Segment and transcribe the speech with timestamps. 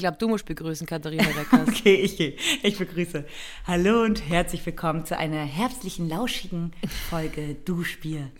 [0.00, 1.68] glaube, du musst begrüßen, Katharina Reckers.
[1.68, 2.34] okay, ich gehe.
[2.62, 3.24] Ich begrüße.
[3.66, 6.72] Hallo und herzlich willkommen zu einer herbstlichen, lauschigen
[7.08, 8.30] Folge Duschbier.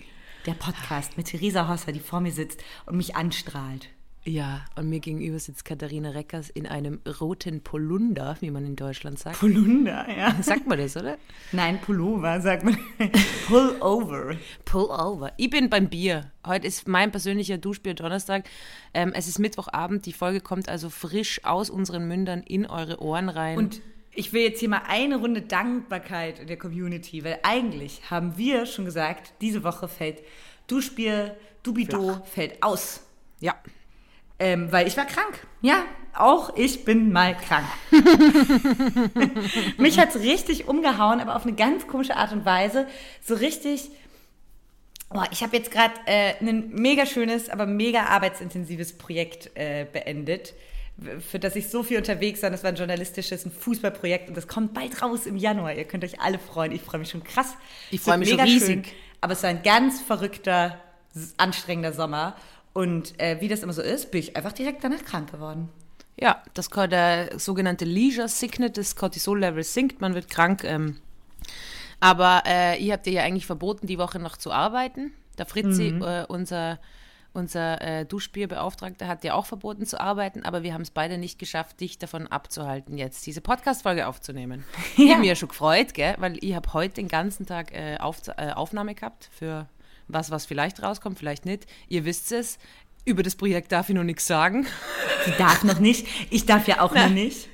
[0.47, 3.91] Der Podcast mit Theresa Hosser, die vor mir sitzt und mich anstrahlt.
[4.25, 9.19] Ja, und mir gegenüber sitzt Katharina Reckers in einem roten Polunder, wie man in Deutschland
[9.19, 9.41] sagt.
[9.41, 10.37] Polunder, ja.
[10.43, 11.17] Sagt man das, oder?
[11.53, 12.77] Nein, Pullover, sagt man.
[13.49, 14.37] Pullover.
[14.67, 15.33] Pullover.
[15.39, 16.31] Ich bin beim Bier.
[16.47, 18.45] Heute ist mein persönlicher Duschbier Donnerstag.
[18.93, 20.05] Ähm, es ist Mittwochabend.
[20.05, 23.57] Die Folge kommt also frisch aus unseren Mündern in eure Ohren rein.
[23.57, 23.81] Und
[24.13, 28.67] ich will jetzt hier mal eine Runde Dankbarkeit in der Community, weil eigentlich haben wir
[28.67, 30.23] schon gesagt, diese Woche fällt
[30.67, 33.07] Duschbier, Dubido fällt aus.
[33.41, 33.55] ja.
[34.41, 35.39] Ähm, weil ich war krank.
[35.61, 37.67] Ja, auch ich bin mal krank.
[39.77, 42.87] Mich hat's richtig umgehauen, aber auf eine ganz komische Art und Weise.
[43.23, 43.91] So richtig.
[45.13, 50.55] Oh, ich habe jetzt gerade äh, ein mega schönes, aber mega arbeitsintensives Projekt äh, beendet,
[51.19, 52.51] für das ich so viel unterwegs war.
[52.51, 55.75] Das war ein journalistisches, ein Fußballprojekt und das kommt bald raus im Januar.
[55.75, 56.73] Ihr könnt euch alle freuen.
[56.73, 57.55] Ich freue mich schon krass.
[57.91, 58.87] Ich Es freu wird mich schon mega riesig.
[58.87, 60.81] Schön, aber es war ein ganz verrückter,
[61.37, 62.37] anstrengender Sommer.
[62.73, 65.69] Und äh, wie das immer so ist, bin ich einfach direkt danach krank geworden.
[66.19, 70.65] Ja, das der sogenannte Leisure Sickness, das Cortisol-Level sinkt, man wird krank.
[70.65, 70.99] Ähm,
[71.99, 75.13] aber äh, ihr habt dir ja eigentlich verboten, die Woche noch zu arbeiten.
[75.39, 76.79] Der Fritzi, äh, unser,
[77.33, 81.39] unser äh, Duschbierbeauftragter, hat dir auch verboten zu arbeiten, aber wir haben es beide nicht
[81.39, 84.65] geschafft, dich davon abzuhalten, jetzt diese Podcast-Folge aufzunehmen.
[84.97, 85.11] Ich Ja.
[85.13, 86.15] habe mich ja schon gefreut, gell?
[86.19, 89.67] weil ich habe heute den ganzen Tag äh, auf, äh, Aufnahme gehabt für
[90.13, 91.67] was, was vielleicht rauskommt, vielleicht nicht.
[91.89, 92.59] Ihr wisst es.
[93.05, 94.67] Über das Projekt darf ich noch nichts sagen.
[95.25, 96.07] Sie darf noch nicht.
[96.31, 97.49] Ich darf ja auch noch nicht.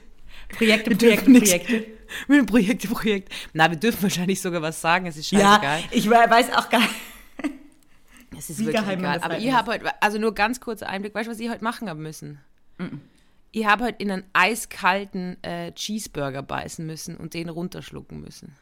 [0.48, 1.86] Projekte, Projekte, Projekte.
[2.28, 3.32] Mit dem Projekt, Projekt.
[3.52, 5.06] Na, wir dürfen wahrscheinlich sogar was sagen.
[5.06, 5.80] Es ist Ja, scheißegal.
[5.90, 6.82] ich we- weiß auch gar
[8.38, 9.20] es ist wie wirklich egal.
[9.20, 9.54] Aber ich muss.
[9.54, 11.14] habe heute, also nur ganz kurzer Einblick.
[11.14, 12.38] Weißt du, was ich heute machen habe müssen?
[13.52, 18.54] Ich habe heute in einen eiskalten äh, Cheeseburger beißen müssen und den runterschlucken müssen.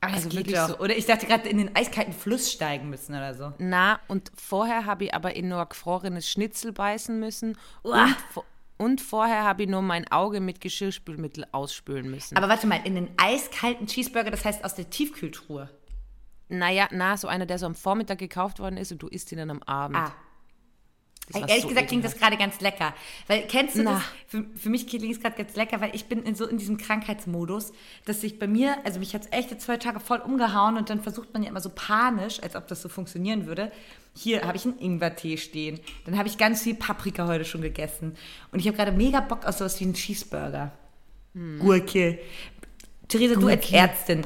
[0.00, 0.68] Also Also wirklich doch.
[0.68, 0.78] so.
[0.78, 3.52] Oder ich dachte gerade in den eiskalten Fluss steigen müssen oder so.
[3.58, 7.56] Na, und vorher habe ich aber in nur gefrorenes Schnitzel beißen müssen.
[7.82, 8.04] Uah.
[8.04, 8.44] Und,
[8.76, 12.36] und vorher habe ich nur mein Auge mit Geschirrspülmittel ausspülen müssen.
[12.36, 15.68] Aber warte mal, in den eiskalten Cheeseburger, das heißt aus der Tiefkühltruhe.
[16.48, 19.38] naja, na, so einer, der so am Vormittag gekauft worden ist und du isst ihn
[19.38, 19.96] dann am Abend.
[19.98, 20.12] Ah.
[21.34, 22.94] Ehrlich so gesagt klingt das gerade ganz lecker.
[23.26, 23.94] Weil kennst du Na.
[23.94, 24.02] das?
[24.28, 26.78] Für, für mich klingt es gerade ganz lecker, weil ich bin in so in diesem
[26.78, 27.72] Krankheitsmodus,
[28.04, 30.90] dass sich bei mir, also mich hat es echt jetzt zwei Tage voll umgehauen und
[30.90, 33.70] dann versucht man ja immer so panisch, als ob das so funktionieren würde.
[34.14, 35.80] Hier habe ich einen Ingwertee stehen.
[36.06, 38.16] Dann habe ich ganz viel Paprika heute schon gegessen.
[38.50, 40.72] Und ich habe gerade mega Bock auf sowas wie einen Cheeseburger.
[41.60, 42.18] Gurke.
[43.06, 43.76] Theresa, du als Gurke.
[43.76, 44.24] Ärztin,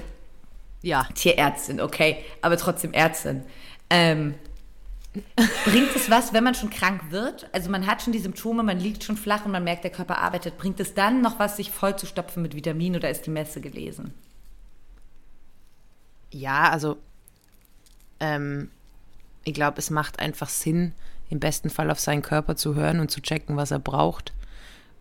[0.82, 1.06] Ja.
[1.14, 3.42] Tierärztin, okay, aber trotzdem Ärztin.
[3.90, 4.34] Ähm,
[5.64, 7.48] bringt es was, wenn man schon krank wird?
[7.52, 10.18] Also man hat schon die Symptome, man liegt schon flach und man merkt, der Körper
[10.18, 10.58] arbeitet.
[10.58, 13.60] Bringt es dann noch was, sich voll zu stopfen mit Vitamin oder ist die Messe
[13.60, 14.14] gelesen?
[16.30, 16.96] Ja, also
[18.20, 18.70] ähm,
[19.44, 20.94] ich glaube, es macht einfach Sinn,
[21.28, 24.32] im besten Fall auf seinen Körper zu hören und zu checken, was er braucht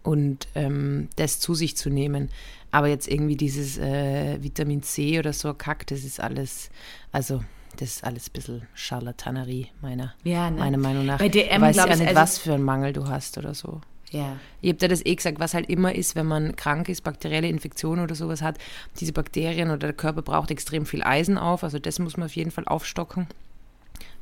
[0.03, 2.29] und ähm, das zu sich zu nehmen.
[2.72, 6.69] Aber jetzt irgendwie dieses äh, Vitamin C oder so Kack, das ist alles,
[7.11, 7.43] also
[7.81, 10.59] das ist alles ein bisschen Charlatanerie, meiner, Ja, ne?
[10.59, 11.18] meiner Meinung nach.
[11.18, 13.56] Bei DM du weißt ja ich, nicht, also- was für einen Mangel du hast oder
[13.56, 13.81] so.
[14.12, 14.38] Ja.
[14.62, 17.47] Ich habe dir das eh gesagt, was halt immer ist, wenn man krank ist, bakterielle
[17.47, 18.58] Infektionen oder sowas hat,
[19.00, 22.36] diese Bakterien oder der Körper braucht extrem viel Eisen auf, also das muss man auf
[22.36, 23.28] jeden Fall aufstocken.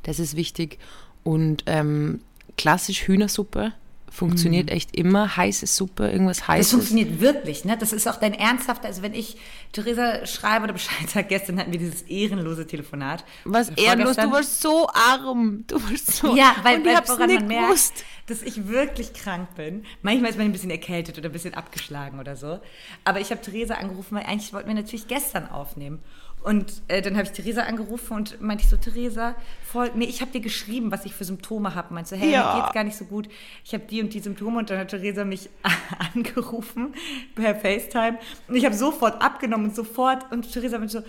[0.04, 0.78] Das ist wichtig.
[1.22, 2.20] Und ähm,
[2.56, 3.72] klassisch Hühnersuppe
[4.10, 5.36] funktioniert echt immer.
[5.36, 6.70] Heiße Suppe, irgendwas Das Heißes.
[6.72, 7.76] funktioniert wirklich, ne?
[7.78, 9.36] Das ist auch dein ernsthafter, also wenn ich
[9.72, 13.24] Theresa schreibe oder Bescheid sage, gestern hatten wir dieses ehrenlose Telefonat.
[13.44, 15.64] was Äh, ehrenlos, du warst so arm.
[15.66, 18.04] Du warst so Ja, weil, und weil ich woran nicht man merkt, gewusst.
[18.26, 19.84] dass ich wirklich krank bin.
[20.02, 22.58] Manchmal ist man ein bisschen erkältet oder ein bisschen abgeschlagen oder so.
[23.04, 26.00] Aber ich habe Theresa angerufen, weil eigentlich wollten wir natürlich gestern aufnehmen.
[26.42, 30.22] Und äh, dann habe ich Theresa angerufen und meinte ich so, Theresa, voll, nee, ich
[30.22, 31.92] habe dir geschrieben, was ich für Symptome habe.
[31.92, 32.54] Meinte so, hey, Ja.
[32.54, 33.28] mir geht's gar nicht so gut.
[33.62, 35.50] Ich habe die und die Symptome und dann hat Theresa mich
[36.14, 36.94] angerufen
[37.34, 41.04] per FaceTime und ich habe sofort abgenommen und sofort und Theresa meinte so,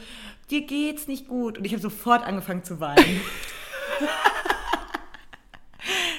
[0.50, 3.06] dir geht's nicht gut und ich habe sofort angefangen zu weinen.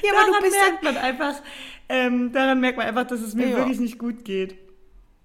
[0.05, 1.35] Ja, daran merkt man einfach,
[1.89, 3.57] ähm, daran merkt man einfach, dass es mir Ja.
[3.59, 4.57] wirklich nicht gut geht.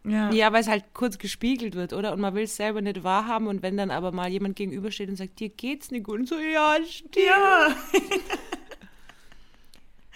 [0.07, 0.31] Ja.
[0.31, 2.13] Ja, weil es halt kurz gespiegelt wird, oder?
[2.13, 5.15] Und man will es selber nicht wahrhaben und wenn dann aber mal jemand gegenübersteht und
[5.17, 7.15] sagt, dir geht's nicht gut, und so, ja, stimmt.
[7.17, 7.75] Ja.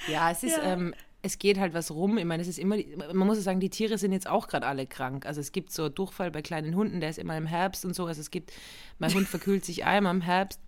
[0.08, 0.64] Ja, es ist, Ja.
[0.74, 2.18] ähm, es geht halt was rum.
[2.18, 2.76] Ich meine, es ist immer,
[3.14, 5.26] man muss ja sagen, die Tiere sind jetzt auch gerade alle krank.
[5.28, 8.08] Also es gibt so Durchfall bei kleinen Hunden, der ist immer im Herbst und so.
[8.08, 8.52] Also es gibt,
[8.98, 10.60] mein Hund verkühlt sich einmal im Herbst.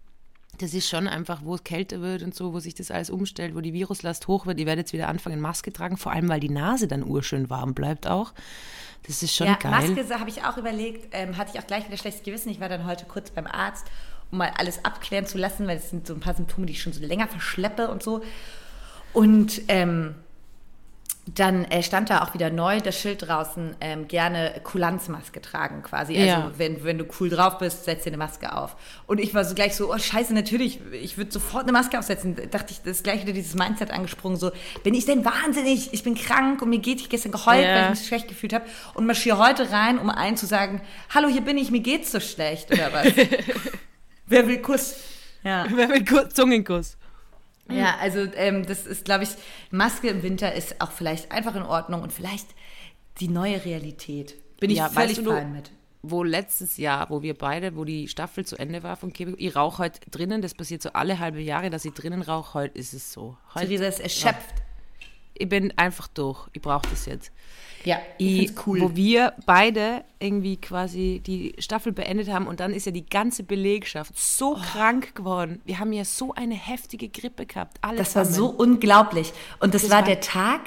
[0.60, 3.56] Das ist schon einfach, wo es kälter wird und so, wo sich das alles umstellt,
[3.56, 4.60] wo die Viruslast hoch wird.
[4.60, 7.74] Ich werde jetzt wieder anfangen, Maske tragen, vor allem, weil die Nase dann urschön warm
[7.74, 8.34] bleibt auch.
[9.08, 9.72] Das ist schon ja, geil.
[9.72, 12.50] Maske habe ich auch überlegt, ähm, hatte ich auch gleich wieder schlechtes Gewissen.
[12.50, 13.86] Ich war dann heute kurz beim Arzt,
[14.32, 16.82] um mal alles abklären zu lassen, weil es sind so ein paar Symptome, die ich
[16.82, 18.22] schon so länger verschleppe und so.
[19.12, 20.16] Und ähm,
[21.26, 26.16] dann äh, stand da auch wieder neu das Schild draußen, ähm, gerne Kulanzmaske tragen quasi.
[26.18, 26.52] Also ja.
[26.58, 28.76] wenn, wenn du cool drauf bist, setz dir eine Maske auf.
[29.08, 32.36] Und ich war so gleich so, oh scheiße, natürlich, ich würde sofort eine Maske aufsetzen.
[32.36, 34.52] Da dachte ich, das ist gleich wieder dieses Mindset angesprungen, so,
[34.84, 35.94] bin ich denn wahnsinnig?
[35.94, 37.76] Ich bin krank und mir geht, ich gestern geheult, ja.
[37.76, 40.82] weil ich mich schlecht gefühlt habe und marschiere heute rein, um allen zu sagen,
[41.14, 43.08] hallo, hier bin ich, mir geht's so schlecht oder was?
[44.28, 44.96] Wer will Kuss?
[45.44, 45.66] Ja.
[45.74, 46.34] Wer will Kuss?
[46.34, 46.98] Zungenkuss?
[47.78, 49.30] Ja, also ähm, das ist, glaube ich,
[49.72, 52.48] Maske im Winter ist auch vielleicht einfach in Ordnung und vielleicht
[53.20, 54.36] die neue Realität.
[54.60, 55.72] Bin ich ja, völlig weißt du, fein mit.
[56.02, 59.56] Wo letztes Jahr, wo wir beide, wo die Staffel zu Ende war von Quebec, ich
[59.56, 62.94] rauche heute drinnen, das passiert so alle halbe Jahre, dass ich drinnen rauche, heute ist
[62.94, 63.38] es so.
[63.56, 64.56] Heute, Theresa ist erschöpft.
[64.58, 65.08] Ja.
[65.36, 67.32] Ich bin einfach durch, ich brauche das jetzt.
[67.86, 68.82] Ja, ich, ich cool.
[68.82, 73.44] Wo wir beide irgendwie quasi die Staffel beendet haben und dann ist ja die ganze
[73.44, 74.60] Belegschaft so oh.
[74.60, 75.62] krank geworden.
[75.66, 77.78] Wir haben ja so eine heftige Grippe gehabt.
[77.82, 78.26] Alle das zusammen.
[78.28, 79.34] war so unglaublich.
[79.60, 80.62] Und das, das war, war der Tag,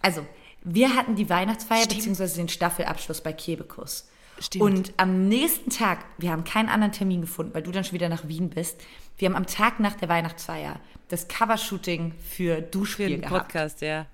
[0.00, 0.26] also
[0.64, 2.36] wir hatten die Weihnachtsfeier bzw.
[2.36, 4.08] den Staffelabschluss bei Kebekus.
[4.38, 4.62] Stimmt.
[4.64, 8.08] Und am nächsten Tag, wir haben keinen anderen Termin gefunden, weil du dann schon wieder
[8.08, 8.80] nach Wien bist.
[9.18, 13.48] Wir haben am Tag nach der Weihnachtsfeier das Covershooting für Duschspiel für den gehabt.
[13.48, 14.06] Podcast, ja.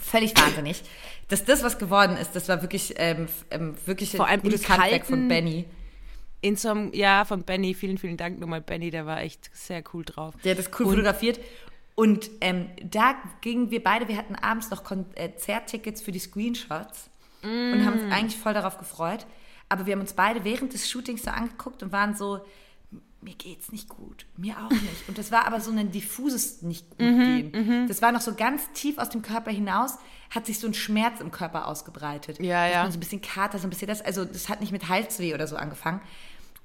[0.00, 0.82] Völlig wahnsinnig
[1.30, 5.06] dass das, was geworden ist, das war wirklich, ähm, ähm wirklich Vor allem gutes Handwerk
[5.06, 5.64] von Benny.
[6.42, 9.82] In so einem, ja, von Benny, vielen, vielen Dank nochmal, Benny, der war echt sehr
[9.94, 10.34] cool drauf.
[10.42, 11.38] Der hat das cool und, fotografiert.
[11.94, 17.10] Und ähm, da gingen wir beide, wir hatten abends noch Konzerttickets für die Screenshots
[17.42, 17.72] mm.
[17.72, 19.26] und haben uns eigentlich voll darauf gefreut.
[19.68, 22.40] Aber wir haben uns beide während des Shootings so angeguckt und waren so,
[23.22, 25.08] mir geht's nicht gut, mir auch nicht.
[25.08, 27.50] Und das war aber so ein diffuses nicht gut mhm.
[27.52, 29.98] Mhm, das war noch so ganz tief aus dem Körper hinaus,
[30.30, 32.40] hat sich so ein Schmerz im Körper ausgebreitet.
[32.40, 32.90] Ja, ja.
[32.90, 34.00] So ein bisschen Kater, so ein bisschen das.
[34.00, 36.00] Also das hat nicht mit Halsweh oder so angefangen.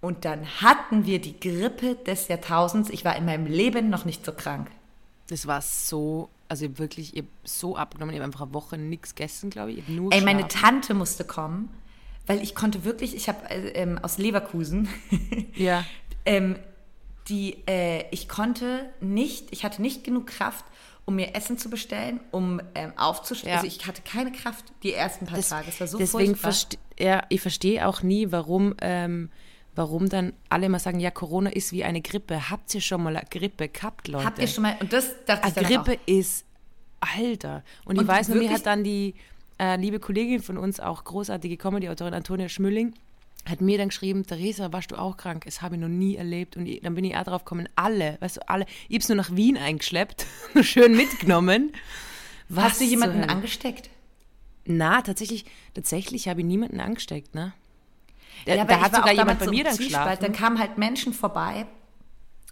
[0.02, 2.90] Und dann hatten wir die Grippe des Jahrtausends.
[2.90, 4.70] Ich war in meinem Leben noch nicht so krank.
[5.28, 8.14] Das war so, also wirklich, ich habe so abgenommen.
[8.14, 9.80] Ich habe einfach eine Woche nichts gegessen, glaube ich.
[9.80, 11.70] ich nur Ey, meine Tante musste kommen,
[12.28, 14.88] weil ich konnte wirklich, ich habe äh, ähm, aus Leverkusen.
[15.56, 15.84] ja.
[16.26, 16.58] ähm,
[17.28, 20.66] die, äh, ich konnte nicht, ich hatte nicht genug Kraft,
[21.06, 23.52] um mir Essen zu bestellen, um ähm, aufzustehen.
[23.52, 23.56] Ja.
[23.58, 25.70] Also ich hatte keine Kraft die ersten paar das, Tage.
[25.70, 26.80] Es war so deswegen furchtbar.
[27.00, 29.30] Ja, ich verstehe auch nie, warum, ähm,
[29.76, 32.50] warum dann alle immer sagen, ja, Corona ist wie eine Grippe.
[32.50, 34.26] Habt ihr schon mal eine Grippe gehabt, Leute?
[34.26, 36.08] Habt ihr schon mal, und das dachte ich Eine Grippe auch.
[36.08, 36.46] ist,
[37.00, 37.64] Alter.
[37.86, 39.14] Und, und ich weiß noch, mir hat dann die
[39.60, 42.94] äh, liebe Kollegin von uns, auch großartige Comedy-Autorin Antonia Schmülling,
[43.46, 45.46] hat mir dann geschrieben, Theresa, warst du auch krank?
[45.46, 46.58] Das habe ich noch nie erlebt.
[46.58, 48.66] Und ich, dann bin ich auch drauf gekommen, alle, weißt du, alle.
[48.88, 50.26] Ich habe es nur nach Wien eingeschleppt,
[50.62, 51.72] schön mitgenommen.
[52.50, 53.90] Was Hast du jemanden so, angesteckt?
[54.66, 57.54] Na, tatsächlich, tatsächlich habe ich niemanden angesteckt, ne?
[58.46, 60.18] Da, ja, da hat sogar jemand bei mir dann geschlafen.
[60.22, 61.66] Dann kamen halt Menschen vorbei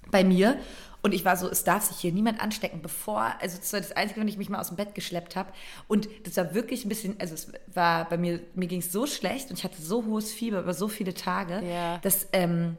[0.09, 0.59] bei mir
[1.03, 3.91] und ich war so, es darf sich hier niemand anstecken, bevor, also das war das
[3.91, 5.51] Einzige, wenn ich mich mal aus dem Bett geschleppt habe.
[5.89, 9.05] Und das war wirklich ein bisschen, also es war bei mir, mir ging es so
[9.05, 11.97] schlecht und ich hatte so hohes Fieber über so viele Tage, ja.
[11.97, 12.77] dass ähm,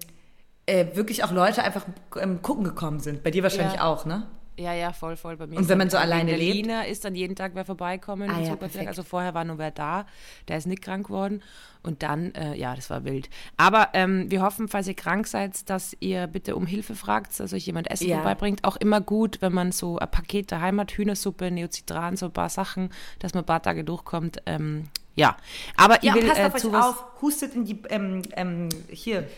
[0.65, 1.85] äh, wirklich auch Leute einfach
[2.19, 3.23] ähm, gucken gekommen sind.
[3.23, 3.85] Bei dir wahrscheinlich ja.
[3.85, 4.27] auch, ne?
[4.57, 5.59] Ja, ja, voll, voll bei mir.
[5.59, 6.41] Und wenn man so alleine lebt?
[6.41, 8.31] Berliner ist dann jeden Tag wer vorbeikommen.
[8.31, 8.57] Ah, ja,
[8.87, 10.07] also vorher war nur wer da,
[10.47, 11.43] der ist nicht krank geworden.
[11.83, 13.29] Und dann, äh, ja, das war wild.
[13.57, 17.53] Aber ähm, wir hoffen, falls ihr krank seid, dass ihr bitte um Hilfe fragt, dass
[17.53, 18.17] euch jemand Essen ja.
[18.17, 18.65] vorbeibringt.
[18.65, 22.49] Auch immer gut, wenn man so ein Paket daheim hat, Hühnersuppe, Neocitran, so ein paar
[22.49, 24.39] Sachen, dass man ein paar Tage durchkommt.
[24.47, 24.85] Ähm,
[25.17, 25.37] ja,
[25.77, 29.29] aber ja, ich will passt äh, auf euch auf, hustet in die, ähm, ähm, hier,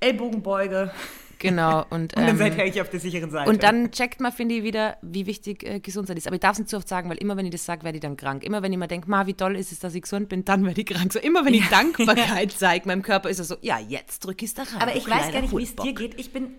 [0.00, 0.92] Ellbogenbeuge.
[1.38, 1.80] Genau.
[1.90, 3.48] Und, und dann ähm, seid ihr eigentlich auf der sicheren Seite.
[3.48, 6.26] Und dann checkt man, finde ich, wieder, wie wichtig äh, Gesundheit ist.
[6.26, 7.98] Aber ich darf es nicht zu oft sagen, weil immer, wenn ich das sage, werde
[7.98, 8.42] ich dann krank.
[8.42, 10.64] Immer, wenn ich mir denke, ma, wie toll ist es, dass ich gesund bin, dann
[10.64, 11.12] werde ich krank.
[11.12, 11.70] So immer, wenn ich ja.
[11.70, 14.82] Dankbarkeit zeige meinem Körper, ist er so, ja, jetzt drücke ich es da rein.
[14.82, 16.18] Aber ich weiß gar nicht, wie es dir geht.
[16.18, 16.54] Ich bin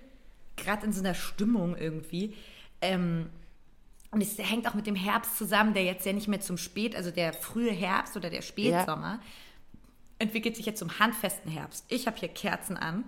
[0.56, 2.34] gerade in so einer Stimmung irgendwie.
[2.82, 3.28] Ähm,
[4.12, 6.96] und es hängt auch mit dem Herbst zusammen, der jetzt ja nicht mehr zum Spät,
[6.96, 9.80] also der frühe Herbst oder der Spätsommer, ja.
[10.18, 11.86] entwickelt sich jetzt zum handfesten Herbst.
[11.90, 13.04] Ich habe hier Kerzen an.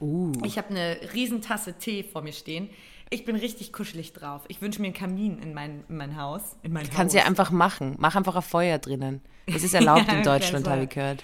[0.00, 0.32] Uh.
[0.44, 2.68] Ich habe eine Riesentasse Tee vor mir stehen.
[3.08, 4.42] Ich bin richtig kuschelig drauf.
[4.48, 6.56] Ich wünsche mir einen Kamin in mein, in mein Haus.
[6.62, 7.94] In mein Kannst ja einfach machen.
[7.98, 9.20] Mach einfach ein Feuer drinnen.
[9.46, 11.22] Das ist erlaubt ja, in Deutschland, habe ich gehört.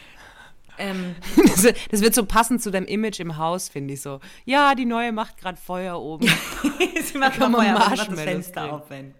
[0.78, 4.20] Ähm, das, das, wird so passend zu deinem Image im Haus, finde ich so.
[4.44, 6.26] Ja, die neue macht gerade Feuer oben.
[7.02, 9.14] Sie macht Feuer, macht das Fenster auf, wenn.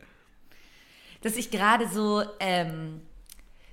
[1.21, 3.03] Dass ich gerade so, ähm,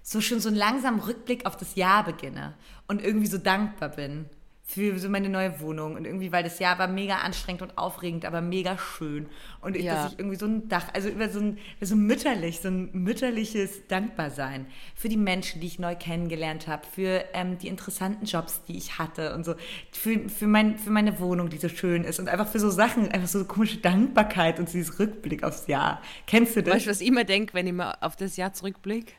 [0.01, 2.55] so schon so einen langsamen Rückblick auf das Jahr beginne
[2.87, 4.25] und irgendwie so dankbar bin
[4.71, 8.23] für so meine neue Wohnung und irgendwie, weil das Jahr war mega anstrengend und aufregend,
[8.23, 9.25] aber mega schön.
[9.61, 9.95] Und ich, Ja.
[10.03, 13.87] dass ich irgendwie so ein Dach, also über so ein, so mütterlich, so ein mütterliches
[13.87, 18.77] Dankbarsein für die Menschen, die ich neu kennengelernt habe, für ähm, die interessanten Jobs, die
[18.77, 19.55] ich hatte und so,
[19.91, 23.09] für, für, mein, für meine Wohnung, die so schön ist und einfach für so Sachen,
[23.11, 25.99] einfach so komische Dankbarkeit und dieses Rückblick aufs Jahr.
[26.27, 26.75] Kennst du das?
[26.75, 29.13] Weißt du, was ich immer denke, wenn ich mal auf das Jahr zurückblicke?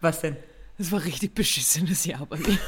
[0.00, 0.36] Was denn?
[0.78, 2.58] Das war richtig beschissenes Jahr bei mir.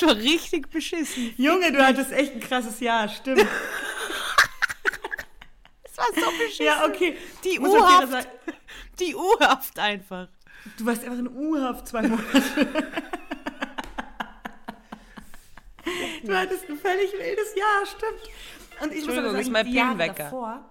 [0.00, 1.34] Es war richtig beschissen.
[1.36, 3.46] Junge, du hattest echt ein krasses Jahr, stimmt.
[5.82, 6.64] Es war so beschissen.
[6.64, 7.16] ja, okay.
[7.44, 8.28] Die U-Haft.
[8.98, 10.28] Die U-Haft einfach.
[10.78, 12.66] Du warst einfach in U-Haft zwei Monate.
[16.24, 18.30] du hattest ein völlig wildes Jahr, stimmt.
[18.82, 20.70] Und ich muss aber sagen, ist mein die Jahre davor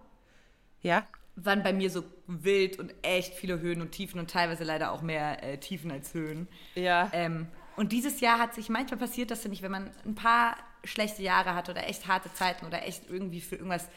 [0.82, 1.06] Ja?
[1.36, 5.02] waren bei mir so wild und echt viele Höhen und Tiefen und teilweise leider auch
[5.02, 6.48] mehr äh, Tiefen als Höhen.
[6.76, 7.10] Ja.
[7.14, 7.48] Ähm,
[7.80, 11.56] und dieses Jahr hat sich manchmal passiert, dass nämlich, wenn man ein paar schlechte Jahre
[11.56, 13.88] hatte oder echt harte Zeiten oder echt irgendwie für irgendwas,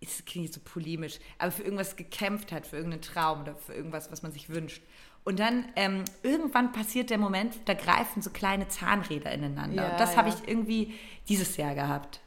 [0.00, 3.72] es klingt jetzt so polemisch, aber für irgendwas gekämpft hat, für irgendeinen Traum oder für
[3.72, 4.82] irgendwas, was man sich wünscht.
[5.22, 9.84] Und dann ähm, irgendwann passiert der Moment, da greifen so kleine Zahnräder ineinander.
[9.84, 10.16] Ja, und das ja.
[10.16, 10.92] habe ich irgendwie
[11.28, 12.18] dieses Jahr gehabt,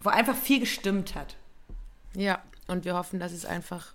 [0.00, 1.36] wo einfach viel gestimmt hat.
[2.14, 2.42] Ja.
[2.68, 3.92] Und wir hoffen, dass es einfach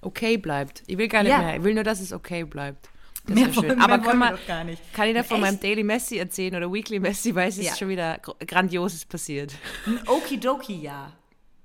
[0.00, 0.82] okay bleibt.
[0.88, 1.38] Ich will gar nicht Ja.
[1.38, 1.56] mehr.
[1.58, 2.90] Ich will nur, dass es okay bleibt.
[3.30, 3.62] Das Mehr schön.
[3.70, 4.82] wollen- Aber kann, man, doch gar nicht.
[4.94, 5.46] kann ich da von Echt?
[5.46, 7.76] meinem Daily Messi erzählen oder Weekly Messi, weil es ist Ja.
[7.76, 9.54] schon wieder gr- Grandioses passiert.
[9.86, 11.12] Ein Okidoki-Jahr.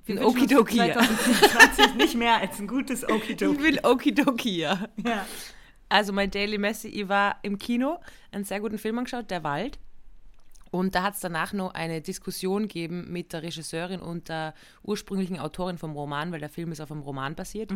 [0.05, 0.93] Wir Ein wünschen uns für Okidoki-Jahr.
[0.93, 3.59] 2024 nicht mehr als ein gutes Ich Okidoki.
[3.63, 4.87] will Okidoki, ja.
[5.03, 5.25] Ja.
[5.89, 7.99] Also mein Daily Messi, ich war im Kino,
[8.31, 9.79] einen sehr guten Film angeschaut, Der Wald.
[10.71, 14.53] Und da hat es danach noch eine Diskussion gegeben mit der Regisseurin und der
[14.83, 17.71] ursprünglichen Autorin vom Roman, weil der Film ist auf einem Roman basiert.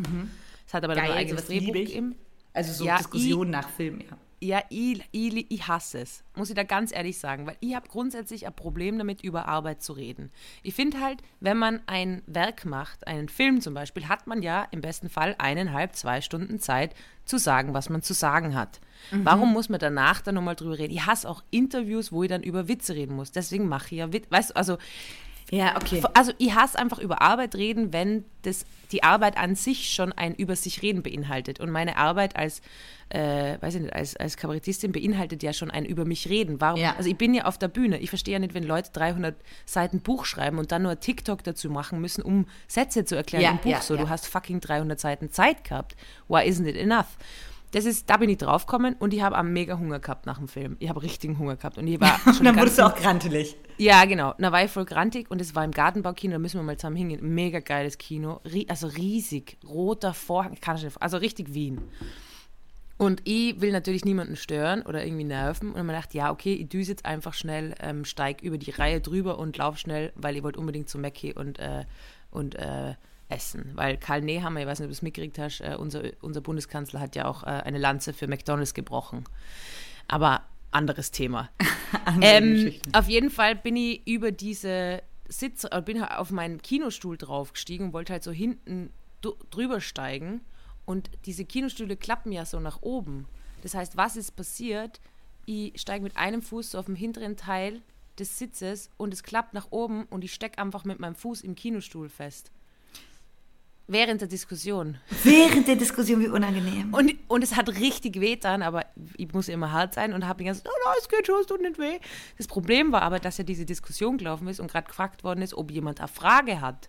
[0.67, 1.85] Es hat aber dann Geil, ein eigenes Drehbuch ich.
[1.87, 2.15] gegeben.
[2.53, 4.17] Also so Ja, Diskussionen nach Film, ja.
[4.41, 7.89] Ja, ich, ich, ich hasse es, muss ich da ganz ehrlich sagen, weil ich habe
[7.89, 10.31] grundsätzlich ein Problem damit, über Arbeit zu reden.
[10.63, 14.65] Ich finde halt, wenn man ein Werk macht, einen Film zum Beispiel, hat man ja
[14.71, 18.79] im besten Fall eineinhalb, zwei Stunden Zeit zu sagen, was man zu sagen hat.
[19.11, 20.93] Warum muss man danach dann nochmal drüber reden?
[20.93, 23.31] Ich hasse auch Interviews, wo ich dann über Witze reden muss.
[23.31, 24.31] Deswegen mache ich ja Witze.
[24.31, 24.77] Weißt du, also
[25.51, 26.01] Ja, okay.
[26.13, 30.35] also ich hasse einfach über Arbeit reden, wenn das, die Arbeit an sich schon ein
[30.35, 31.59] über sich reden beinhaltet.
[31.59, 32.61] Und meine Arbeit als,
[33.09, 36.61] äh, weiß ich nicht, als, als Kabarettistin beinhaltet ja schon ein über mich reden.
[36.61, 36.79] Warum?
[36.79, 36.95] Ja.
[36.97, 37.99] Also ich bin ja auf der Bühne.
[37.99, 41.69] Ich verstehe ja nicht, wenn Leute 300 Seiten Buch schreiben und dann nur TikTok dazu
[41.69, 43.71] machen müssen, um Sätze zu erklären Ja, im Buch.
[43.71, 45.95] ja, so, du hast fucking 300 Seiten Zeit gehabt.
[46.27, 47.17] Why isn't it enough?
[47.71, 50.47] Das ist, da bin ich draufgekommen und ich habe am mega Hunger gehabt nach dem
[50.47, 50.75] Film.
[50.79, 53.55] Ich habe richtigen Hunger gehabt und ich war schon dann wurdest du auch grantelig.
[53.77, 54.33] ja, genau.
[54.39, 56.95] Da war ich voll grantig und es war im Gartenbaukino, da müssen wir mal zusammen
[56.95, 57.33] hingehen.
[57.33, 61.81] Mega geiles Kino, also riesig, roter Vorhang, kann ich nicht, also richtig Wien.
[62.99, 65.71] Und ich will natürlich niemanden stören oder irgendwie nerven.
[65.71, 68.99] Und ich gedacht, ja, okay, ich düse jetzt einfach schnell, ähm, steig über die Reihe
[68.99, 71.85] drüber und lauf schnell, weil ich wollte unbedingt zu Mackie und, äh,
[72.29, 72.95] und äh,
[73.29, 73.71] essen.
[73.75, 76.99] Weil Karl Nehammer, ich weiß nicht, ob du es mitgekriegt hast, äh, unser, unser Bundeskanzler
[76.99, 79.23] hat ja auch äh, eine Lanze für McDonalds gebrochen.
[80.07, 81.49] Aber anderes Thema.
[82.21, 87.17] Ähm, auf jeden Fall bin ich über diese Sitz, äh, bin halt auf meinen Kinostuhl
[87.17, 90.41] draufgestiegen und wollte halt so hinten drüber steigen.
[90.85, 93.27] Und diese Kinostühle klappen ja so nach oben.
[93.63, 95.01] Das heißt, was ist passiert?
[95.45, 97.81] Ich steige mit einem Fuß so auf dem hinteren Teil
[98.19, 101.55] des Sitzes und es klappt nach oben und ich stecke einfach mit meinem Fuß im
[101.55, 102.51] Kinostuhl fest.
[103.91, 104.97] Während der Diskussion.
[105.23, 106.93] Während der Diskussion, wie unangenehm.
[106.93, 108.85] Und, und es hat richtig weh dann, aber
[109.17, 111.47] ich muss immer hart sein und habe mir gesagt, oh, no, es geht schon, es
[111.47, 111.97] tut nicht weh.
[112.37, 115.55] Das Problem war aber, dass ja diese Diskussion gelaufen ist und gerade gefragt worden ist,
[115.55, 116.87] ob jemand eine Frage hat.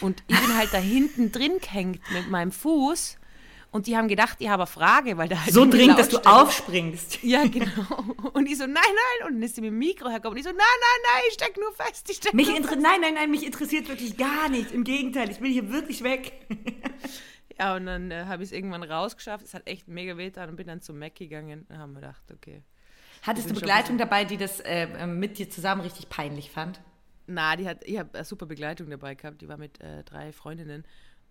[0.00, 3.18] Und ich bin halt da hinten drin gehängt mit meinem Fuß
[3.74, 6.18] und die haben gedacht, ich habe eine Frage, weil da halt so dringend, dass du
[6.18, 7.18] aufspringst.
[7.24, 8.04] Ja, genau.
[8.32, 9.26] Und ich so, nein, nein.
[9.26, 10.34] Und dann ist sie mit dem Mikro hergekommen.
[10.34, 12.08] Und ich so, nein, nein, nein, ich steck nur fest.
[12.08, 14.70] Ich steck Mich nur inter nein, nein, nein, mich interessiert wirklich gar nicht.
[14.70, 16.46] Im Gegenteil, ich will hier wirklich weg.
[17.56, 19.44] Ja, und dann äh, habe ich es irgendwann rausgeschafft.
[19.44, 22.00] Es hat echt mega weh getan und bin dann zum Mac gegangen und haben wir
[22.00, 22.64] gedacht, okay.
[23.22, 26.80] Hattest du Begleitung dabei, die das äh, äh, mit dir zusammen richtig peinlich fand?
[27.28, 29.40] Na, die hat, ich habe eine super Begleitung dabei gehabt.
[29.40, 30.84] Die war mit äh, drei Freundinnen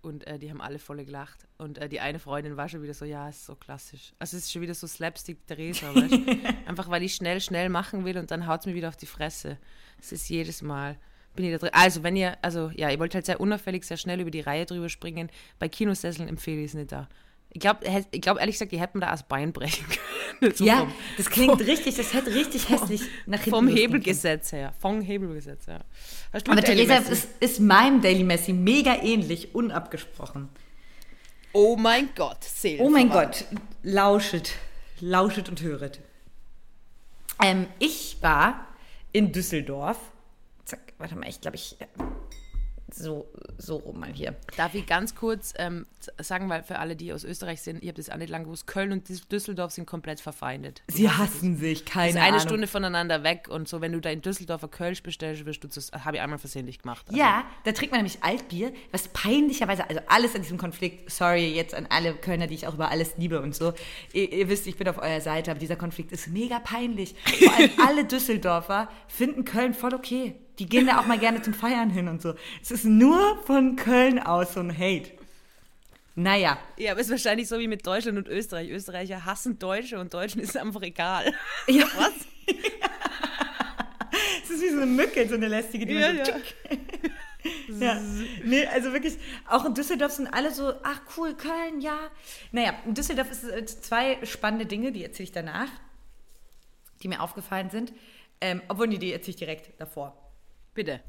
[0.03, 1.47] und äh, die haben alle voll gelacht.
[1.57, 4.13] Und äh, die eine Freundin war schon wieder so, ja, ist so klassisch.
[4.19, 6.25] Also es ist schon wieder so Slapstick Theresa, weißt du?
[6.67, 9.05] Einfach weil ich schnell, schnell machen will und dann haut es mir wieder auf die
[9.05, 9.57] Fresse.
[9.99, 10.97] Es ist jedes Mal.
[11.35, 11.69] Bin ich da drin.
[11.73, 14.65] Also, wenn ihr, also ja, ihr wollt halt sehr unauffällig, sehr schnell über die Reihe
[14.65, 15.31] drüber springen.
[15.57, 17.07] Bei Kinosesseln empfehle ich es nicht da.
[17.53, 17.79] Ich glaube,
[18.11, 19.85] ich glaub, ehrlich gesagt, die hätten da das Bein brechen
[20.39, 20.53] können.
[20.55, 23.67] So ja, vom- das klingt richtig, das hätte richtig hässlich nach hinten Vom.
[23.67, 24.73] Hebelgesetz her.
[24.79, 25.65] Vom Hebelgesetz,
[26.45, 30.49] du Aber Theresa, ist, ist meinem Daily Messi mega ähnlich, unabgesprochen.
[31.53, 32.39] Oh mein Gott.
[32.79, 33.45] Oh mein Gott,
[33.83, 34.53] lauschet,
[34.99, 35.99] lauschet und höret.
[37.43, 38.67] Ähm, ich war
[39.11, 39.97] in Düsseldorf.
[40.65, 41.77] Zack, warte mal, ich glaube, ich.
[42.95, 44.35] So, so rum mal hier.
[44.57, 45.85] Darf ich ganz kurz ähm,
[46.19, 48.67] sagen, weil für alle, die aus Österreich sind, ich habe das auch nicht lange gewusst,
[48.67, 50.83] Köln und Düs- Düsseldorf sind komplett verfeindet.
[50.87, 52.39] Sie hassen sich, keine ist eine Ahnung.
[52.41, 55.91] Stunde voneinander weg und so, wenn du da in Düsseldorfer Kölsch bestellst, wirst du das,
[55.91, 57.05] habe ich einmal versehentlich gemacht.
[57.07, 61.53] Also, Ja, da trinkt man nämlich Altbier, was peinlicherweise, also alles an diesem Konflikt, sorry
[61.53, 63.73] jetzt an alle Kölner, die ich auch über alles liebe und so.
[64.13, 67.15] Ihr, ihr wisst, ich bin auf eurer Seite, aber dieser Konflikt ist mega peinlich.
[67.43, 70.35] Vor allem alle Düsseldorfer finden Köln voll okay.
[70.59, 72.35] Die gehen da auch mal gerne zum Feiern hin und so.
[72.61, 75.11] Es ist nur von Köln aus so ein Hate.
[76.15, 78.69] Naja, Ja, aber es ist wahrscheinlich so wie mit Deutschland und Österreich.
[78.69, 81.33] Österreicher hassen Deutsche und Deutschen ist einfach egal.
[81.67, 82.11] ja, Was?
[84.43, 86.37] es ist wie so eine Mücke, so eine lästige, die Ja, man so ja.
[87.79, 87.99] Ja,
[88.45, 89.17] nee, also wirklich,
[89.49, 91.97] auch in Düsseldorf sind alle so, ach cool, Köln, ja.
[92.53, 95.67] Naja, in Düsseldorf ist äh, zwei spannende Dinge, die erzähle ich danach,
[97.01, 97.91] die mir aufgefallen sind.
[98.39, 100.17] Ähm, obwohl, nee, die erzähle ich direkt davor.
[100.73, 100.99] Bitte.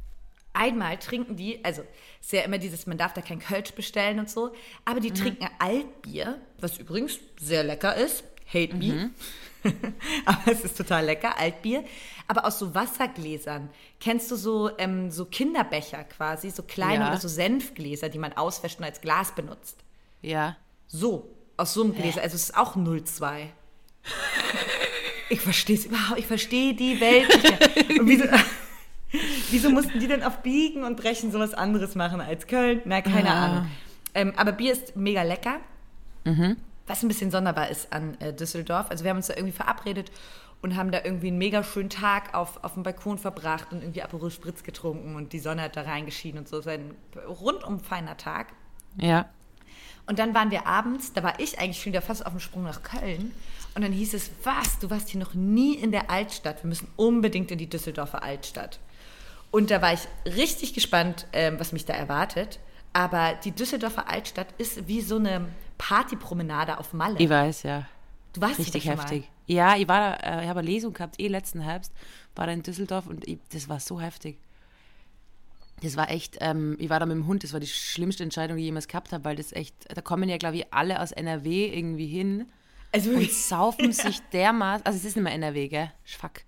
[0.53, 1.83] Einmal trinken die, also
[2.21, 4.53] ist ja immer dieses, man darf da kein Kölsch bestellen und so,
[4.85, 8.23] aber die trinken Altbier, was übrigens sehr lecker ist.
[8.53, 9.11] Hate me.
[10.27, 11.83] aber es ist total lecker, Altbier.
[12.29, 13.71] Aber aus so Wassergläsern.
[13.99, 17.09] Kennst du so, ähm, so Kinderbecher quasi, so kleine Ja.
[17.09, 19.79] oder so Senfgläser, die man auswäscht und als Glas benutzt?
[20.23, 20.57] Ja.
[20.87, 22.23] So, aus so einem Gläser.
[22.23, 23.47] Also es ist auch 0,2.
[25.31, 28.01] Ich verstehe es überhaupt, ich verstehe die Welt nicht mehr.
[28.01, 28.25] Und wieso,
[29.51, 32.81] wieso mussten die denn auf Biegen und Brechen sowas anderes machen als Köln?
[32.85, 33.45] Na, keine Ah.
[33.45, 33.71] Ahnung.
[34.15, 35.57] Ähm, aber Bier ist mega lecker.
[36.87, 38.87] Was ein bisschen sonderbar ist an äh, Düsseldorf.
[38.91, 40.11] Also wir haben uns da irgendwie verabredet
[40.63, 44.03] und haben da irgendwie einen mega schönen Tag auf, auf dem Balkon verbracht und irgendwie
[44.03, 46.59] Aperol Spritz getrunken und die Sonne hat da reingeschienen und so.
[46.59, 46.95] Es war ein
[47.27, 48.49] rundum feiner Tag.
[48.97, 49.27] Ja.
[50.07, 52.65] Und dann waren wir abends, da war ich eigentlich schon wieder fast auf dem Sprung
[52.65, 53.33] nach Köln.
[53.75, 56.63] Und dann hieß es, was, du warst hier noch nie in der Altstadt.
[56.63, 58.79] Wir müssen unbedingt in die Düsseldorfer Altstadt.
[59.55, 62.59] Und da war ich richtig gespannt, ähm, was mich da erwartet.
[62.93, 65.47] Aber die Düsseldorfer Altstadt ist wie so eine
[65.79, 67.21] Partypromenade auf Malle.
[67.21, 67.87] Ich weiß, ja.
[68.33, 69.31] du warst Richtig heftig.
[69.47, 71.93] Ja, ich war da, äh, ich habe eine Lesung gehabt, eh letzten Herbst,
[72.35, 74.41] war da in Düsseldorf und ich, das war so heftig.
[75.83, 78.57] Das war echt, ähm, ich war da mit dem Hund, das war die schlimmste Entscheidung,
[78.57, 81.13] die ich jemals gehabt habe, weil das echt, da kommen ja, glaube ich, alle aus
[81.13, 82.47] NRW irgendwie hin.
[82.91, 85.93] Also und saufen sich dermaßen, also es ist nicht mehr NRW, gell?
[86.03, 86.41] Fuck.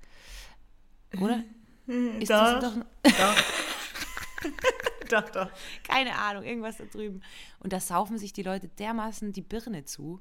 [1.21, 1.45] Oder?
[1.87, 2.61] Ist Doch.
[2.61, 4.51] das doch, doch.
[5.09, 5.51] doch, doch.
[5.87, 7.22] keine Ahnung, irgendwas da drüben.
[7.61, 10.20] Und da saufen sich die Leute dermaßen die Birne zu.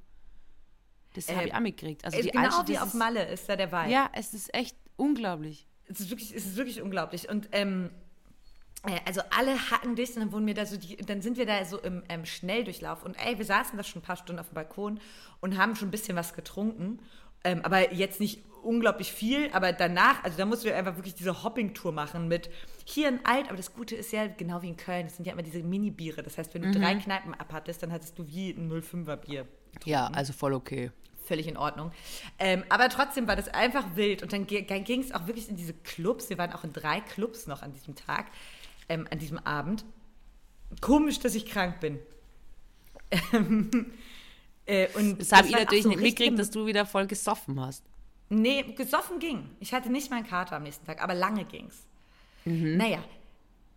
[1.13, 2.05] Das habe Äh, ich auch mitgekriegt.
[2.05, 3.91] Also die genau Altstadt, wie auf Malle ist da der Vibe.
[3.91, 5.67] Ja, es ist echt unglaublich.
[5.87, 7.29] Es ist wirklich, es ist wirklich unglaublich.
[7.29, 7.89] Und ähm,
[8.85, 11.45] äh, also alle hatten dich und dann wurden wir da so, die, dann sind wir
[11.45, 14.49] da so im ähm, Schnelldurchlauf und ey, wir saßen da schon ein paar Stunden auf
[14.49, 14.99] dem Balkon
[15.41, 16.99] und haben schon ein bisschen was getrunken.
[17.43, 21.43] Ähm, aber jetzt nicht unglaublich viel, aber danach, also da mussten wir einfach wirklich diese
[21.43, 22.49] Hopping-Tour machen mit
[22.83, 25.33] hier in Alt, aber das Gute ist ja, genau wie in Köln, das sind ja
[25.33, 26.23] immer diese Mini-Biere.
[26.23, 29.47] Das heißt, wenn du drei Kneipen abhattest, dann hattest du wie ein 05er Bier
[29.85, 30.91] Ja, also voll okay.
[31.23, 31.91] völlig in Ordnung.
[32.39, 34.21] Ähm, aber trotzdem war das einfach wild.
[34.21, 36.29] Und dann, dann ging es auch wirklich in diese Clubs.
[36.29, 38.27] Wir waren auch in drei Clubs noch an diesem Tag,
[38.89, 39.85] ähm, an diesem Abend.
[40.81, 41.99] Komisch, dass ich krank bin.
[43.31, 43.93] Ähm,
[44.65, 47.83] äh, und Das habe ich natürlich so nicht mitgekriegt, dass du wieder voll gesoffen hast.
[48.29, 49.49] Nee, gesoffen ging.
[49.59, 51.85] Ich hatte nicht meinen Kater am nächsten Tag, aber lange ging's.
[52.43, 53.03] Naja,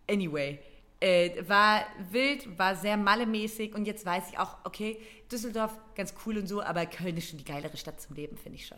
[0.09, 0.59] anyway.
[1.01, 4.99] Äh, war wild, war sehr mallemäßig und jetzt weiß ich auch, okay,
[5.31, 8.57] Düsseldorf ganz cool und so, aber Köln ist schon die geilere Stadt zum Leben, finde
[8.57, 8.77] ich schon.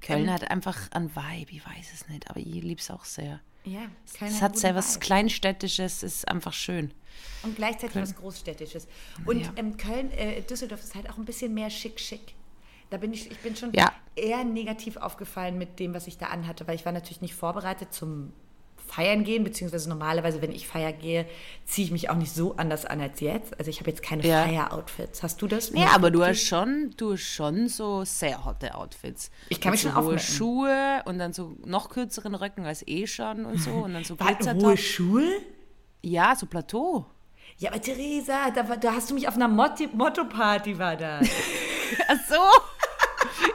[0.00, 3.40] Köln hat einfach ein Vibe, ich weiß es nicht, aber ich liebe es auch sehr.
[3.64, 5.06] Ja, Köln Es hat guten sehr was Vibe.
[5.06, 6.90] Kleinstädtisches, ist einfach schön.
[7.44, 8.88] Und gleichzeitig was Großstädtisches.
[9.24, 9.52] Und Ja.
[9.56, 12.34] ähm, Köln, äh, Düsseldorf ist halt auch ein bisschen mehr schick-schick.
[12.94, 13.90] Da bin ich, ich bin schon Ja.
[14.14, 17.92] eher negativ aufgefallen mit dem, was ich da anhatte, weil ich war natürlich nicht vorbereitet
[17.92, 18.32] zum
[18.86, 21.26] Feiern gehen, beziehungsweise normalerweise, wenn ich feiern gehe,
[21.64, 23.58] ziehe ich mich auch nicht so anders an als jetzt.
[23.58, 24.44] Also ich habe jetzt keine Ja.
[24.44, 25.24] Feier-Outfits.
[25.24, 25.70] Hast du das?
[25.70, 29.32] Ja, aber du hast schon, du hast schon so sehr hotte Outfits.
[29.48, 30.18] Ich kann Mit mich so schon hohe.
[30.20, 34.16] Schuhe und dann so noch kürzeren Röcken als eh schon und so und dann so
[34.20, 34.78] War- hohe Glitzertop.
[34.78, 35.28] Schuhe?
[36.02, 37.06] Ja, so Plateau.
[37.56, 41.20] Ja, aber Theresa, da, da hast du mich auf einer Motto-Party war da.
[42.08, 42.36] Ach so.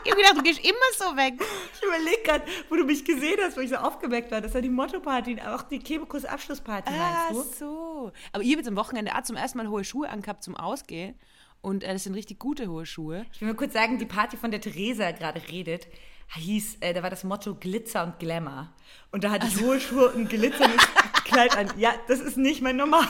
[0.03, 1.35] Ich habe gedacht, du gehst immer so weg.
[1.75, 4.41] Ich überlege gerade, wo du mich gesehen hast, wo ich so aufgeweckt war.
[4.41, 7.65] Das war die Motto-Party, auch die Kebekus Abschlussparty, Ach meinst du?
[7.65, 8.11] so.
[8.31, 11.15] Aber habe jetzt am Wochenende auch zum ersten Mal hohe Schuhe angehabt zum Ausgehen.
[11.61, 13.25] Und äh, das sind richtig gute hohe Schuhe.
[13.33, 15.87] Ich will mal kurz sagen, die Party, von der Theresa gerade redet,
[16.35, 18.69] hieß, äh, da war das Motto Glitzer und Glamour.
[19.11, 20.87] Und da hatte ich hohe Schuhe und glitzerndes
[21.25, 21.71] Kleid an.
[21.77, 23.09] Ja, das ist nicht mein normales.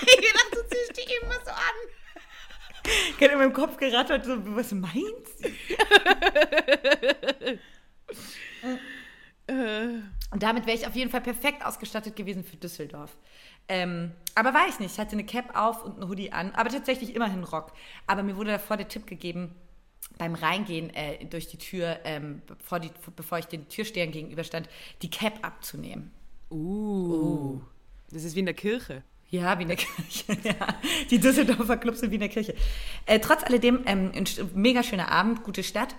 [0.00, 2.01] Ich gedacht, du ziehst die immer so an.
[3.18, 5.48] Ich habe in meinem Kopf gerattert, so, was meinst du?
[10.32, 13.16] Und damit wäre ich auf jeden Fall perfekt ausgestattet gewesen für Düsseldorf.
[13.68, 14.92] Ähm, aber war ich nicht.
[14.92, 17.72] Ich hatte eine Cap auf und einen Hoodie an, aber tatsächlich immerhin Rock.
[18.06, 19.54] Aber mir wurde davor der Tipp gegeben,
[20.18, 24.68] beim Reingehen äh, durch die Tür, ähm, bevor, die, bevor ich den Türstehern gegenüberstand,
[25.02, 26.12] die Cap abzunehmen.
[26.50, 27.60] Uh.
[28.10, 29.02] Das ist wie in der Kirche.
[29.32, 30.36] Ja, wie in der Kirche.
[30.44, 30.54] ja.
[31.10, 32.54] Die Düsseldorfer Clubs in der Kirche.
[33.06, 35.96] Äh, trotz alledem, ähm, ein mega schöner Abend, gute Stadt.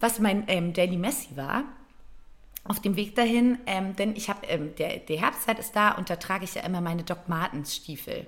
[0.00, 1.62] Was mein ähm, Daily Messi war,
[2.64, 6.10] auf dem Weg dahin, ähm, denn ich habe, ähm, der, der Herbstzeit ist da und
[6.10, 8.26] da trage ich ja immer meine Doc Martens Stiefel,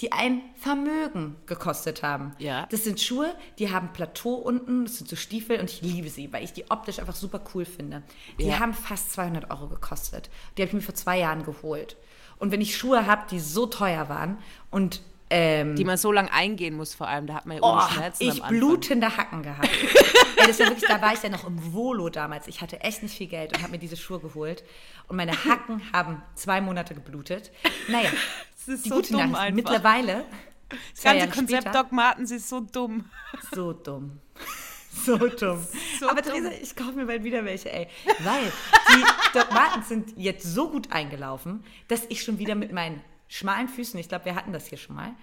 [0.00, 2.34] die ein Vermögen gekostet haben.
[2.38, 2.66] Ja.
[2.70, 6.32] Das sind Schuhe, die haben Plateau unten, das sind so Stiefel und ich liebe sie,
[6.32, 8.04] weil ich die optisch einfach super cool finde.
[8.38, 8.60] Die Ja.
[8.60, 10.30] haben fast 200 Euro gekostet.
[10.56, 11.96] Die habe ich mir vor zwei Jahren geholt.
[12.40, 14.38] Und wenn ich Schuhe habe, die so teuer waren
[14.70, 15.00] und
[15.32, 17.28] ähm, Die man so lang eingehen muss, vor allem.
[17.28, 19.68] Da hat man ja Oh, ohne Schmerzen ich blutende Hacken gehabt.
[20.36, 22.48] Ey, das war wirklich, da war ich ja noch im Volo damals.
[22.48, 24.64] Ich hatte echt nicht viel Geld und habe mir diese Schuhe geholt.
[25.06, 27.52] Und meine Hacken haben zwei Monate geblutet.
[27.86, 28.10] Naja,
[28.66, 29.38] Das ist die so gute dumm Nachricht.
[29.40, 29.54] einfach.
[29.54, 30.24] Mittlerweile,
[30.68, 33.04] Das ganze Jahre Konzept später, Doc Martens ist so dumm.
[33.54, 34.18] so dumm.
[35.04, 35.66] So dumm.
[36.00, 36.32] So Aber dumm.
[36.32, 37.86] Theresa, ich kaufe mir bald wieder welche, ey.
[38.20, 38.52] Weil
[38.94, 39.04] die
[39.38, 43.98] Doc Martens sind jetzt so gut eingelaufen, dass ich schon wieder mit meinen schmalen Füßen,
[44.00, 45.14] ich glaube, wir hatten das hier schon mal,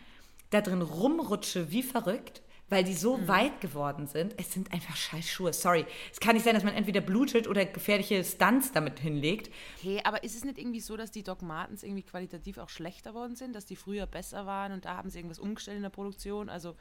[0.51, 3.27] da drin rumrutsche wie verrückt, weil die so Mhm.
[3.27, 4.33] weit geworden sind.
[4.37, 5.51] Es sind einfach scheiß Schuhe.
[5.53, 5.85] Sorry.
[6.11, 9.53] Es kann nicht sein, dass man entweder blutet oder gefährliche Stunts damit hinlegt.
[9.81, 13.13] Hey, aber ist es nicht irgendwie so, dass die Doc Martens irgendwie qualitativ auch schlechter
[13.13, 15.89] worden sind, dass die früher besser waren und da haben sie irgendwas umgestellt in der
[15.89, 16.49] Produktion?
[16.49, 16.75] Also,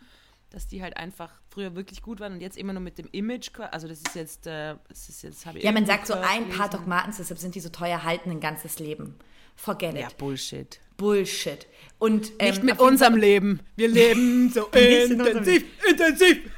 [0.57, 3.51] dass die halt einfach früher wirklich gut waren und jetzt immer nur mit dem Image,
[3.71, 6.23] also das ist jetzt, äh, das ist jetzt, habe ich Ja, man sagt so ein
[6.23, 6.71] paar gelesen.
[6.71, 9.16] Doc Martens, deshalb sind die so teuer, halten ein ganzes Leben.
[9.55, 10.01] Forget it.
[10.01, 10.81] Ja, Bullshit.
[10.97, 11.66] Bullshit.
[11.99, 13.61] Und, ähm, Nicht mit unserem Leben.
[13.77, 16.51] Wir leben so intensiv, intensiv.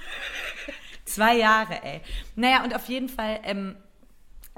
[1.04, 2.00] Zwei Jahre, ey.
[2.36, 3.74] Naja, und auf jeden Fall ähm,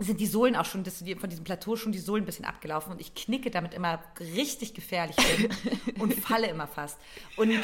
[0.00, 2.92] sind die Sohlen auch schon, das, von diesem Plateau schon die Sohlen ein bisschen abgelaufen
[2.92, 5.50] und ich knicke damit immer richtig gefährlich hin
[5.98, 6.98] und falle immer fast.
[7.36, 7.60] Und ähm,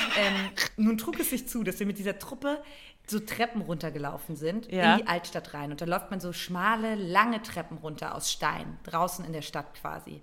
[0.76, 2.62] nun trug es sich zu, dass wir mit dieser Truppe
[3.06, 4.94] so Treppen runtergelaufen sind Ja.
[4.94, 5.70] in die Altstadt rein.
[5.70, 9.74] Und da läuft man so schmale, lange Treppen runter aus Stein, draußen in der Stadt
[9.74, 10.20] quasi.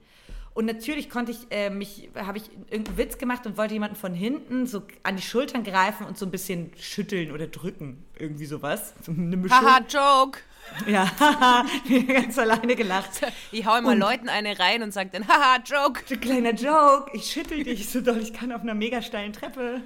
[0.53, 4.13] Und natürlich konnte ich äh, mich, habe ich irgendeinen Witz gemacht und wollte jemanden von
[4.13, 8.05] hinten so an die Schultern greifen und so ein bisschen schütteln oder drücken.
[8.19, 8.93] Irgendwie sowas.
[9.01, 9.57] So eine Mischung.
[9.57, 10.39] Haha, Joke.
[10.87, 11.09] Ja,
[11.85, 13.21] wir ganz alleine gelacht.
[13.51, 16.01] Ich hau immer Leuten eine rein und sag dann, haha, Joke.
[16.09, 19.81] Ein kleiner Joke, ich schüttel dich so doll, ich kann auf einer mega steilen Treppe.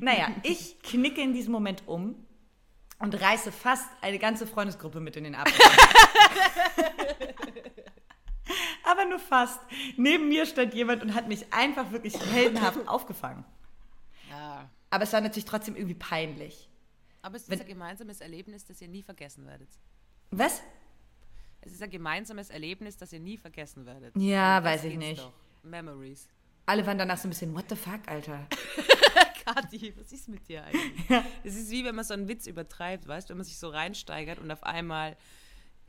[0.00, 2.16] naja, ich knicke in diesem Moment um
[2.98, 5.78] und reiße fast eine ganze Freundesgruppe mit in den Abgrund.
[8.84, 9.60] Aber nur fast.
[9.96, 13.44] Neben mir stand jemand und hat mich einfach wirklich heldenhaft aufgefangen.
[14.30, 14.68] Ja.
[14.90, 16.68] Aber es war natürlich trotzdem irgendwie peinlich.
[17.22, 19.68] Aber es ist ein gemeinsames Erlebnis, das ihr nie vergessen werdet.
[20.30, 20.60] Was?
[21.60, 24.16] Es ist ein gemeinsames Erlebnis, das ihr nie vergessen werdet.
[24.16, 25.20] Ja, weiß ich nicht.
[25.20, 25.32] Doch.
[25.62, 26.28] Memories.
[26.66, 28.46] Alle waren danach so ein bisschen, what the fuck, Alter?
[29.44, 31.22] Kathi, was ist mit dir eigentlich?
[31.44, 33.68] Es ist wie wenn man so einen Witz übertreibt, weißt du, wenn man sich so
[33.68, 35.16] reinsteigert und auf einmal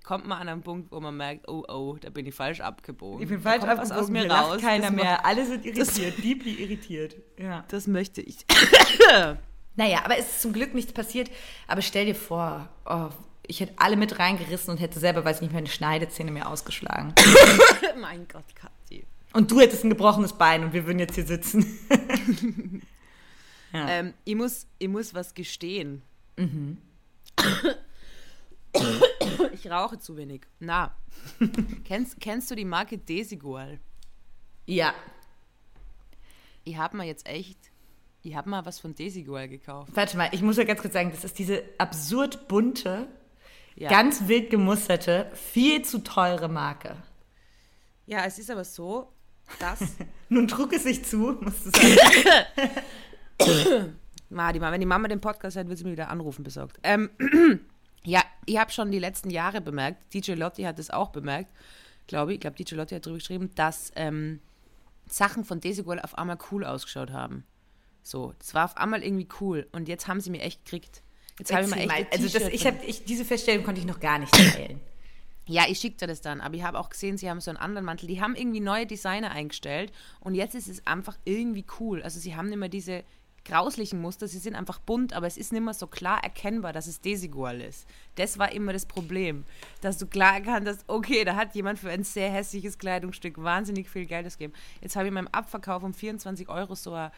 [0.04, 3.22] kommt man an einen Punkt, wo man merkt, oh, oh, da bin ich falsch abgebogen.
[3.24, 4.62] Ich bin Da falsch kommt was abgebogen, aus mir raus.
[4.62, 5.26] keiner mehr.
[5.26, 7.15] Alle sind irritiert, deeply irritiert.
[7.38, 7.63] Ja.
[7.69, 8.46] Das möchte ich.
[9.75, 11.29] Naja, aber es ist zum Glück nichts passiert.
[11.67, 13.09] Aber stell dir vor, oh,
[13.45, 17.13] ich hätte alle mit reingerissen und hätte selber, weiß nicht, meine Schneidezähne mir ausgeschlagen.
[18.01, 19.05] mein Gott, Kathi.
[19.33, 21.79] Und du hättest ein gebrochenes Bein und wir würden jetzt hier sitzen.
[23.73, 23.89] Ja.
[23.89, 26.03] Ähm, ich, muss, ich muss was gestehen.
[26.38, 26.77] Mhm.
[29.51, 30.41] ich rauche zu wenig.
[30.59, 30.95] Na,
[31.83, 33.79] kennst, kennst du die Marke Desigual?
[34.67, 34.93] Ja,
[36.63, 37.57] Ich habe mal jetzt echt,
[38.23, 39.91] ich habe mal was von Desigual gekauft.
[39.95, 43.07] warte mal, ich muss ja ganz kurz sagen, das ist diese absurd bunte,
[43.75, 43.89] Ja.
[43.89, 46.95] ganz wild gemusterte, viel zu teure Marke.
[48.05, 49.12] Ja, es ist aber so,
[49.59, 49.79] dass
[50.29, 52.45] Nun trug es sich zu, musst du sagen.
[54.29, 56.79] Ma, die, Ma- wenn die Mama den Podcast hört, wird sie mir wieder anrufen besorgt.
[56.83, 57.09] Ähm,
[58.03, 61.51] ja, ich habe schon die letzten Jahre bemerkt, DJ Lotti hat es auch bemerkt,
[62.07, 64.39] glaube ich, ich glaube, DJ Lotti hat darüber geschrieben, dass ähm,
[65.07, 67.43] Sachen von Desigual auf einmal cool ausgeschaut haben.
[68.03, 71.01] So, das war auf einmal irgendwie cool und jetzt haben sie mir echt gekriegt.
[71.39, 72.07] Jetzt habe ich mal echt mal.
[72.11, 74.79] Also das, ich von- hab, ich, diese Feststellung konnte ich noch gar nicht teilen.
[75.45, 77.57] Ja, ich schicke dir das dann, aber ich habe auch gesehen, sie haben so einen
[77.57, 78.07] anderen Mantel.
[78.07, 82.01] Die haben irgendwie neue Designer eingestellt und jetzt ist es einfach irgendwie cool.
[82.01, 83.03] Also sie haben nicht mehr diese
[83.45, 86.87] grauslichen Muster, sie sind einfach bunt, aber es ist nicht mehr so klar erkennbar, dass
[86.87, 87.85] es Desigual ist.
[88.15, 89.43] Das war immer das Problem,
[89.81, 93.89] dass du klar erkannt hast, okay, da hat jemand für ein sehr hässliches Kleidungsstück wahnsinnig
[93.89, 94.53] viel Geld ausgegeben.
[94.81, 97.11] Jetzt habe ich in meinem Abverkauf um 24 Euro so ein,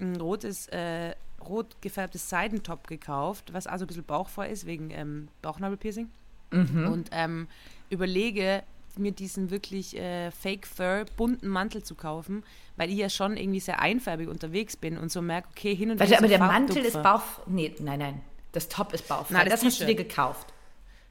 [0.00, 5.28] ein rotes, äh, rot gefärbtes Seidentop gekauft, was also ein bisschen bauchfrei ist, wegen ähm,
[5.42, 6.10] Bauchnabelpiercing.
[6.50, 6.88] mhm.
[6.88, 7.48] und ähm,
[7.90, 8.62] überlege,
[8.96, 12.44] mir diesen wirklich äh, Fake Fur bunten Mantel zu kaufen,
[12.76, 16.00] weil ich ja schon irgendwie sehr einfärbig unterwegs bin und so merke, okay, hin und
[16.00, 16.18] wieder.
[16.18, 17.22] Aber der Mantel ist Bauch.
[17.46, 18.20] Nee, nein, nein.
[18.52, 19.34] Das Top ist bauchfrei.
[19.34, 20.52] Nein, das, das hast du dir gekauft.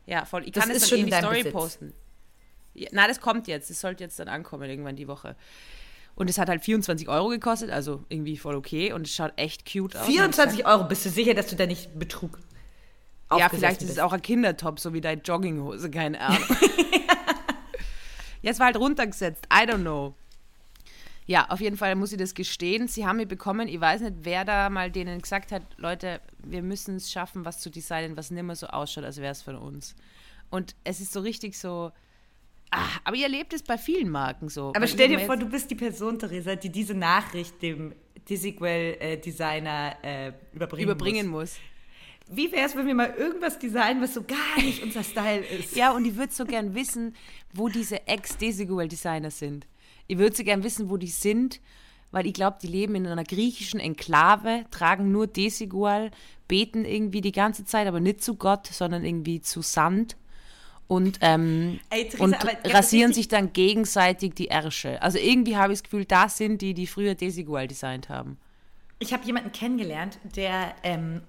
[0.06, 0.46] Ja, voll.
[0.46, 1.54] Ich das kann es dann in die Story Besitz.
[1.54, 1.94] posten.
[2.74, 3.70] Ja, na, das kommt jetzt.
[3.70, 5.36] Das sollte jetzt dann ankommen irgendwann die Woche.
[6.16, 8.94] Und es hat halt 24 Euro gekostet, also irgendwie voll okay.
[8.94, 10.06] Und es schaut echt cute aus.
[10.06, 10.84] 24 Euro?
[10.84, 12.38] Bist du sicher, dass du da nicht Betrug
[13.36, 16.42] Ja, vielleicht ist es auch ein Kindertop, so wie deine Jogginghose, keine Ahnung.
[18.42, 19.46] ja, es war halt runtergesetzt.
[19.52, 20.16] I don't know.
[21.28, 22.88] Ja, auf jeden Fall muss ich das gestehen.
[22.88, 26.62] Sie haben mir bekommen, ich weiß nicht, wer da mal denen gesagt hat, Leute, wir
[26.62, 29.56] müssen es schaffen, was zu designen, was nicht mehr so ausschaut, als wäre es von
[29.56, 29.96] uns.
[30.50, 31.92] Und es ist so richtig so,
[32.72, 34.74] ach, aber ihr erlebt es bei vielen Marken so.
[34.76, 37.94] Aber stell dir vor, du bist die Person, Theresa, die diese Nachricht dem
[38.30, 41.58] Desigual-Designer äh, überbringen, überbringen muss.
[41.58, 41.60] muss.
[42.34, 45.76] Wie wäre es, wenn wir mal irgendwas designen, was so gar nicht unser Style ist?
[45.76, 47.16] Ja, und ich würde so gern wissen,
[47.54, 49.68] wo diese Ex-Desigual-Designer sind.
[50.08, 51.60] Ich würde so gern wissen, wo die sind,
[52.12, 56.12] weil ich glaube, die leben in einer griechischen Enklave, tragen nur Desigual,
[56.48, 60.18] beten irgendwie die ganze Zeit, aber nicht zu Gott, sondern irgendwie zu Sand
[60.92, 62.36] und, ähm, Ey, Theresa, und
[62.74, 65.02] rasieren sich dann gegenseitig die Ärsche.
[65.02, 68.38] Also irgendwie habe ich das Gefühl, das sind die, die früher Desigual designt haben.
[69.00, 71.22] Ich habe jemanden kennengelernt, der ähm,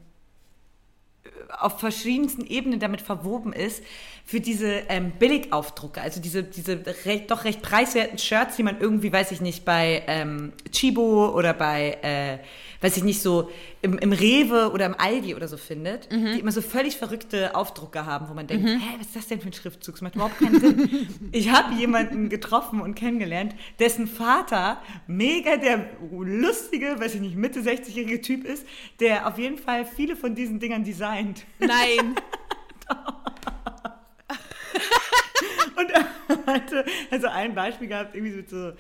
[1.61, 3.85] auf verschiedensten Ebenen damit verwoben ist,
[4.25, 9.13] für diese ähm, Billigaufdrucke, also diese, diese recht, doch recht preiswerten Shirts, die man irgendwie,
[9.13, 12.39] weiß ich nicht, bei ähm, Chibo oder bei, äh,
[12.85, 13.49] weiß ich nicht, so
[13.83, 16.35] im, im Rewe oder im Aldi oder so findet, mhm.
[16.35, 18.79] die immer so völlig verrückte Aufdrucke haben, wo man denkt, mhm.
[18.79, 19.97] hä, was ist das denn für ein Schriftzug?
[19.97, 21.09] Das macht überhaupt keinen Sinn.
[21.33, 27.61] ich habe jemanden getroffen und kennengelernt, dessen Vater mega der lustige, weiß ich nicht, Mitte
[27.61, 28.65] 60-jährige Typ ist,
[29.01, 31.45] der auf jeden Fall viele von diesen Dingern designt.
[31.59, 32.15] Nein.
[35.77, 36.07] und er
[36.47, 38.73] hatte also ein Beispiel gehabt, irgendwie mit so,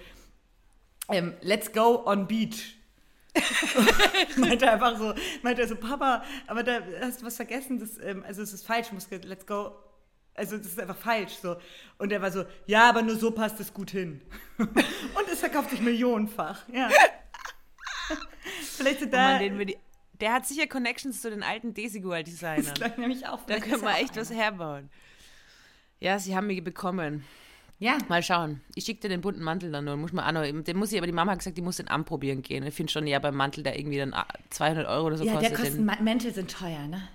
[1.10, 2.76] ähm, let's go on beach.
[4.36, 8.22] meinte einfach so, meinte er so, Papa, aber da hast du was vergessen, das, ähm,
[8.26, 9.74] also es ist falsch, muss, let's go,
[10.34, 11.56] also das ist einfach falsch so.
[11.98, 14.22] Und er war so, ja, aber nur so passt es gut hin.
[14.58, 16.90] Und es verkauft sich millionenfach, ja.
[18.76, 19.40] Vielleicht sind da...
[19.40, 19.72] Oh Mann,
[20.20, 22.74] der hat sicher Connections zu den alten Desigual-Designern.
[22.78, 23.44] Das nämlich auch.
[23.44, 24.88] Da können wir echt was herbauen.
[25.98, 27.24] Ja, sie haben mich bekommen.
[27.82, 27.98] Ja.
[28.08, 28.60] Mal schauen.
[28.76, 29.96] Ich schicke dir den bunten Mantel dann nur.
[29.96, 31.88] Muss man auch noch, den muss ich, aber die Mama hat gesagt, die muss den
[31.88, 32.64] anprobieren gehen.
[32.64, 34.14] Ich finde schon, ja, beim Mantel, der irgendwie dann
[34.50, 35.50] 200 Euro oder so ja, kostet.
[35.50, 37.08] Ja, der kosten Mäntel sind teuer, ne?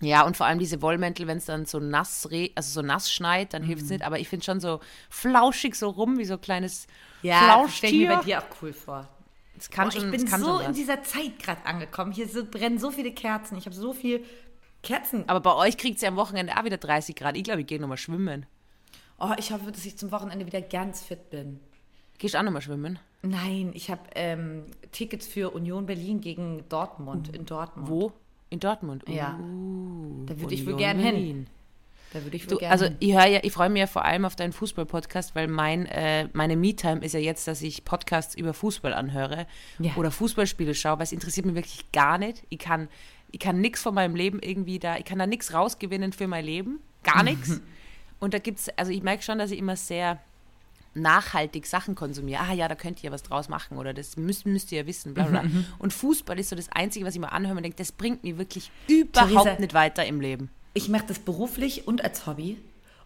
[0.00, 3.54] Ja, und vor allem diese Wollmäntel, wenn es dann so nass, also so nass schneit,
[3.54, 3.66] dann mhm.
[3.66, 4.02] hilft es nicht.
[4.02, 6.88] Aber ich finde schon so flauschig so rum, wie so ein kleines
[7.22, 7.90] ja, Flauschtier.
[7.90, 9.08] Ja, mir bei dir auch cool vor.
[9.54, 12.10] Das kann Boah, schon, ich bin so in dieser Zeit gerade angekommen.
[12.10, 13.56] Hier so, brennen so viele Kerzen.
[13.56, 14.24] Ich habe so viel
[14.82, 15.28] Kerzen.
[15.28, 17.36] Aber bei euch kriegt es ja am Wochenende auch wieder 30 Grad.
[17.36, 18.46] Ich glaube, ich gehe nochmal schwimmen.
[19.20, 21.60] Oh, ich hoffe, dass ich zum Wochenende wieder ganz fit bin.
[22.18, 22.98] Gehst du auch nochmal schwimmen?
[23.22, 27.88] Nein, ich habe ähm, Tickets für Union Berlin gegen Dortmund uh, in Dortmund.
[27.88, 28.12] Wo?
[28.48, 29.06] In Dortmund?
[29.06, 29.38] Uh, ja.
[30.26, 31.46] Da würde ich wohl gerne hin.
[32.14, 34.24] Da würde ich wohl gerne Also ich höre ja, ich freue mich ja vor allem
[34.24, 38.54] auf deinen Fußball-Podcast, weil mein, äh, meine Me-Time ist ja jetzt, dass ich Podcasts über
[38.54, 39.46] Fußball anhöre
[39.78, 39.92] ja.
[39.96, 42.44] oder Fußballspiele schaue, weil es interessiert mich wirklich gar nicht.
[42.48, 42.88] Ich kann,
[43.32, 46.44] ich kann nichts von meinem Leben irgendwie da, ich kann da nichts rausgewinnen für mein
[46.44, 46.80] Leben.
[47.02, 47.60] Gar nichts.
[48.20, 50.20] Und da gibt es, also ich merke schon, dass ich immer sehr
[50.94, 52.42] nachhaltig Sachen konsumiere.
[52.42, 55.14] Ah ja, da könnt ihr was draus machen oder das müsst, müsst ihr ja wissen.
[55.14, 55.42] Bla, bla.
[55.42, 55.64] Mhm.
[55.78, 58.38] Und Fußball ist so das Einzige, was ich mir anhöre und denke, das bringt mir
[58.38, 60.50] wirklich überhaupt Theresa, nicht weiter im Leben.
[60.74, 62.58] Ich mache das beruflich und als Hobby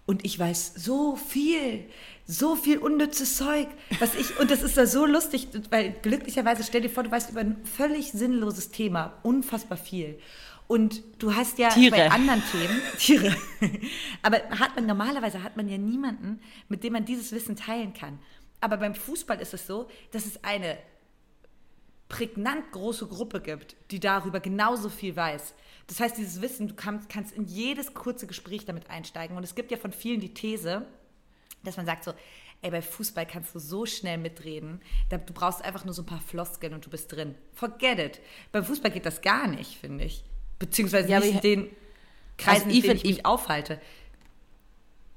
[0.06, 1.84] und ich weiß so viel,
[2.26, 3.68] so viel unnützes Zeug,
[4.00, 7.30] was ich, und das ist da so lustig, weil glücklicherweise stell dir vor, du weißt
[7.30, 10.18] über ein völlig sinnloses Thema unfassbar viel.
[10.66, 11.96] Und du hast ja Tiere.
[11.96, 13.36] bei anderen Themen Tiere.
[14.22, 18.18] Aber hat man normalerweise hat man ja niemanden, mit dem man dieses Wissen teilen kann.
[18.60, 20.78] Aber beim Fußball ist es so, dass es eine
[22.08, 25.54] prägnant große Gruppe gibt, die darüber genauso viel weiß.
[25.86, 29.36] Das heißt, dieses Wissen, du kannst, kannst in jedes kurze Gespräch damit einsteigen.
[29.36, 30.86] Und es gibt ja von vielen die These,
[31.62, 32.14] dass man sagt so,
[32.62, 36.20] ey, bei Fußball kannst du so schnell mitreden, du brauchst einfach nur so ein paar
[36.20, 37.34] Floskeln und du bist drin.
[37.52, 38.20] Forget it.
[38.52, 40.24] Beim Fußball geht das gar nicht, finde ich.
[40.58, 41.70] Beziehungsweise ja, nicht in den
[42.38, 43.80] Kreisen, also in denen ich mich aufhalte.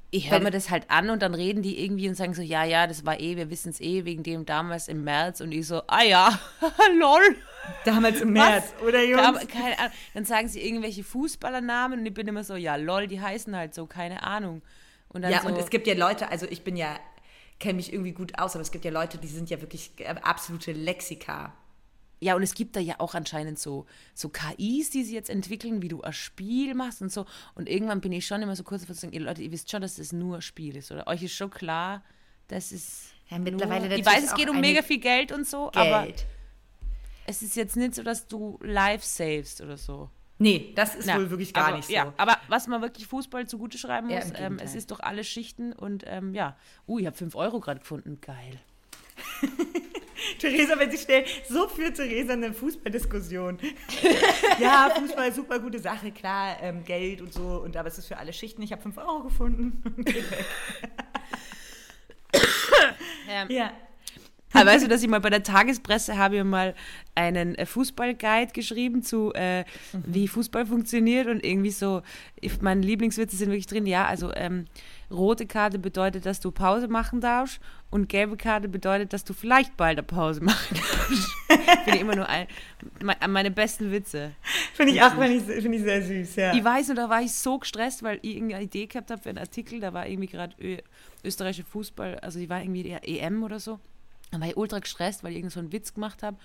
[0.09, 2.63] Ich höre mir das halt an und dann reden die irgendwie und sagen so, ja,
[2.63, 5.41] ja, das war eh, wir wissen es eh, wegen dem damals im März.
[5.41, 6.39] Und ich so, ah ja,
[6.97, 7.35] lol.
[7.85, 8.87] Damals im März, Was?
[8.87, 9.39] oder Jungs?
[9.41, 9.91] Da, keine Ahnung.
[10.13, 13.73] Dann sagen sie irgendwelche Fußballernamen und ich bin immer so, ja, lol, die heißen halt
[13.73, 14.61] so, keine Ahnung.
[15.09, 16.97] Und ja, so, und es gibt ja Leute, also ich bin ja,
[17.59, 20.15] kenne mich irgendwie gut aus, aber es gibt ja Leute, die sind ja wirklich äh,
[20.21, 21.53] absolute Lexika
[22.19, 25.81] ja, und es gibt da ja auch anscheinend so, so KIs, die sie jetzt entwickeln,
[25.81, 27.25] wie du ein Spiel machst und so.
[27.53, 29.69] Und irgendwann bin ich schon immer so kurz vor zu sagen, ihr Leute, ihr wisst
[29.69, 31.05] schon, dass das nur ein Spiel ist, oder?
[31.07, 32.03] Euch ist schon klar,
[32.47, 33.11] dass es.
[33.29, 35.77] Ja, mittlerweile nur, Ich weiß, es geht um mega viel Geld und so, Geld.
[35.77, 36.07] aber
[37.25, 40.09] es ist jetzt nicht so, dass du live savest oder so.
[40.39, 41.93] Nee, das ist Na, wohl wirklich gar aber, nicht so.
[41.93, 45.23] Ja, aber was man wirklich Fußball zugute schreiben muss, ja, ähm, es ist doch alle
[45.23, 46.55] Schichten und ähm, ja.
[46.87, 48.19] Uh, ich habe 5 Euro gerade gefunden.
[48.21, 48.59] Geil.
[50.41, 53.57] Theresa, wenn sie schnell, so führt Theresa eine Fußballdiskussion.
[54.59, 58.17] ja, Fußball, super gute Sache, klar, ähm, Geld und so, und aber es ist für
[58.17, 58.61] alle Schichten.
[58.61, 59.83] Ich habe 5 Euro gefunden.
[63.27, 63.45] ja.
[63.49, 63.71] ja.
[64.53, 66.73] Aber weißt du, dass ich mal bei der Tagespresse habe ich mal
[67.15, 69.65] einen äh, Fußballguide geschrieben zu, äh, mhm.
[70.05, 72.01] wie Fußball funktioniert und irgendwie so,
[72.61, 74.65] meine Lieblingswitze sind wirklich drin, ja, also ähm,
[75.11, 79.77] rote Karte bedeutet, dass du Pause machen darfst und gelbe Karte bedeutet, dass du vielleicht
[79.77, 81.29] bald eine Pause machen darfst.
[81.83, 82.47] Finde ich immer nur ein,
[83.27, 84.31] meine besten Witze.
[84.73, 86.53] Finde ich auch find ich, find ich sehr süß, ja.
[86.53, 89.29] Ich weiß nur, da war ich so gestresst, weil ich irgendeine Idee gehabt habe für
[89.29, 90.55] einen Artikel, da war irgendwie gerade
[91.23, 93.79] österreichische Fußball, also die war irgendwie der EM oder so.
[94.31, 96.37] Dann war ich ultra gestresst, weil ich irgend so einen Witz gemacht habe.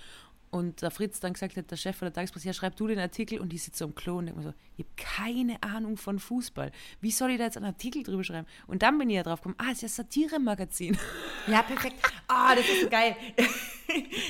[0.53, 2.99] Und der Fritz dann gesagt hat, der Chef von der Tagespresse, ja, schreib du den
[2.99, 5.97] Artikel und die sitzt so im Klo und denkt mir so, ich habe keine Ahnung
[5.97, 6.71] von Fußball.
[7.01, 8.47] Wie soll ich da jetzt einen Artikel drüber schreiben?
[8.67, 10.99] Und dann bin ich ja drauf gekommen, ah, es ist ja Satire-Magazin.
[11.47, 11.97] Ja, perfekt.
[12.29, 13.15] Ah, oh, das ist so geil.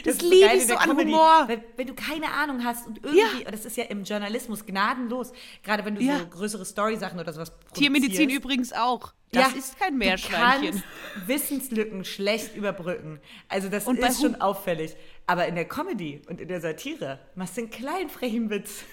[0.04, 1.44] Das, das liebe ich so an Humor.
[1.46, 3.50] Wenn, wenn, du keine Ahnung hast und irgendwie, ja.
[3.50, 5.32] das ist ja im Journalismus gnadenlos,
[5.62, 6.18] gerade wenn du ja.
[6.18, 7.76] so größere Story-Sachen oder sowas produzierst.
[7.76, 9.12] Tiermedizin übrigens auch.
[9.32, 10.72] Das ja, ist kein Meerschweinchen.
[10.72, 13.18] Du kannst Wissenslücken schlecht überbrücken.
[13.48, 14.94] Also das und ist schon auffällig.
[15.26, 18.84] Aber in der Comedy und in der Satire machst du einen kleinen frechen Witz.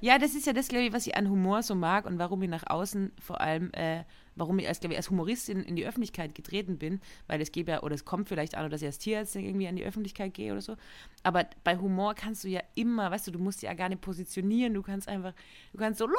[0.00, 2.42] Ja, das ist ja das, glaube ich, was ich an Humor so mag und warum
[2.42, 4.04] ich nach außen vor allem, äh,
[4.34, 7.68] warum ich als, glaube ich, als Humoristin in die Öffentlichkeit getreten bin, weil es geht
[7.68, 10.52] ja, oder es kommt vielleicht an, dass ich als Tierarzt irgendwie an die Öffentlichkeit gehe
[10.52, 10.76] oder so.
[11.22, 14.02] Aber bei Humor kannst du ja immer, weißt du, du musst dich ja gar nicht
[14.02, 15.32] positionieren, du kannst einfach,
[15.72, 16.14] du kannst so, la.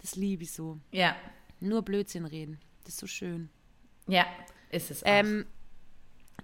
[0.00, 0.78] Das liebe ich so.
[0.90, 1.16] Ja.
[1.60, 2.58] Nur Blödsinn reden.
[2.84, 3.48] Das ist so schön.
[4.06, 4.26] Ja,
[4.70, 5.08] ist es auch.
[5.08, 5.46] Ähm,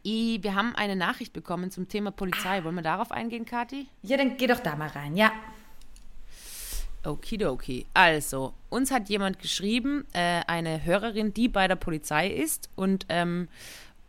[0.09, 2.64] I, wir haben eine Nachricht bekommen zum Thema Polizei.
[2.64, 3.87] Wollen wir darauf eingehen, Kathi?
[4.03, 5.31] Ja, dann geh doch da mal rein, ja.
[7.05, 7.87] Okidoki.
[7.92, 13.49] Also, uns hat jemand geschrieben, äh, eine Hörerin, die bei der Polizei ist und ähm,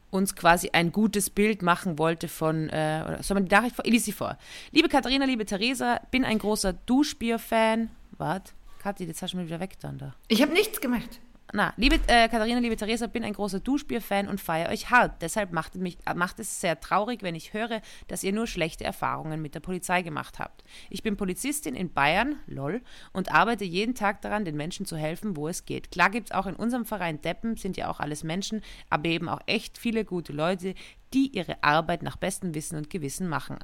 [0.09, 3.85] uns quasi ein gutes Bild machen wollte von, äh, oder soll man die Nachricht vor?
[3.85, 4.37] Ich lese sie vor.
[4.71, 7.89] Liebe Katharina, liebe Theresa, bin ein großer Duschbier-Fan.
[8.17, 8.41] Was?
[8.79, 10.15] Kathi, jetzt hast du mich wieder weg dann da.
[10.29, 11.19] Ich habe nichts gemacht.
[11.51, 15.19] Na, liebe äh, Katharina, liebe Theresa, bin ein großer Duschbier-Fan und feiere euch hart.
[15.23, 19.41] Deshalb macht, mich, macht es sehr traurig, wenn ich höre, dass ihr nur schlechte Erfahrungen
[19.41, 20.63] mit der Polizei gemacht habt.
[20.91, 22.81] Ich bin Polizistin in Bayern, lol,
[23.13, 25.89] und arbeite jeden Tag daran, den Menschen zu helfen, wo es geht.
[25.89, 29.27] Klar gibt es auch in unserem Verein Deppen, sind ja auch alles Menschen, aber eben
[29.27, 30.75] auch echt viele gute Leute,
[31.15, 33.57] die ihre Arbeit nach bestem Wissen und Gewissen machen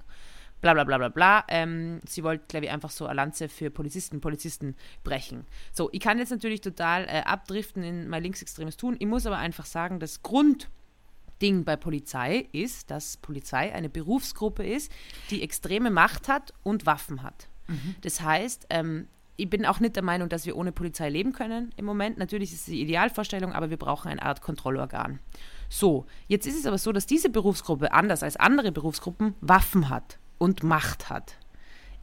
[0.62, 1.46] bla bla bla bla bla.
[1.48, 5.46] Ähm, sie wollte, glaube ich, einfach so eine Lanze für Polizisten, Polizisten brechen.
[5.72, 8.96] So, ich kann jetzt natürlich total äh, abdriften in mein linksextremes Tun.
[9.00, 14.92] Ich muss aber einfach sagen, das Grundding bei Polizei ist, dass Polizei eine Berufsgruppe ist,
[15.30, 17.48] die extreme Macht hat und Waffen hat.
[17.68, 17.96] Mhm.
[18.02, 21.74] Das heißt, ähm, ich bin auch nicht der Meinung, dass wir ohne Polizei leben können
[21.76, 22.18] im Moment.
[22.18, 25.20] Natürlich ist es die Idealvorstellung, aber wir brauchen eine Art Kontrollorgan.
[25.68, 30.20] So, jetzt ist es aber so, dass diese Berufsgruppe anders als andere Berufsgruppen Waffen hat
[30.38, 31.38] und Macht hat.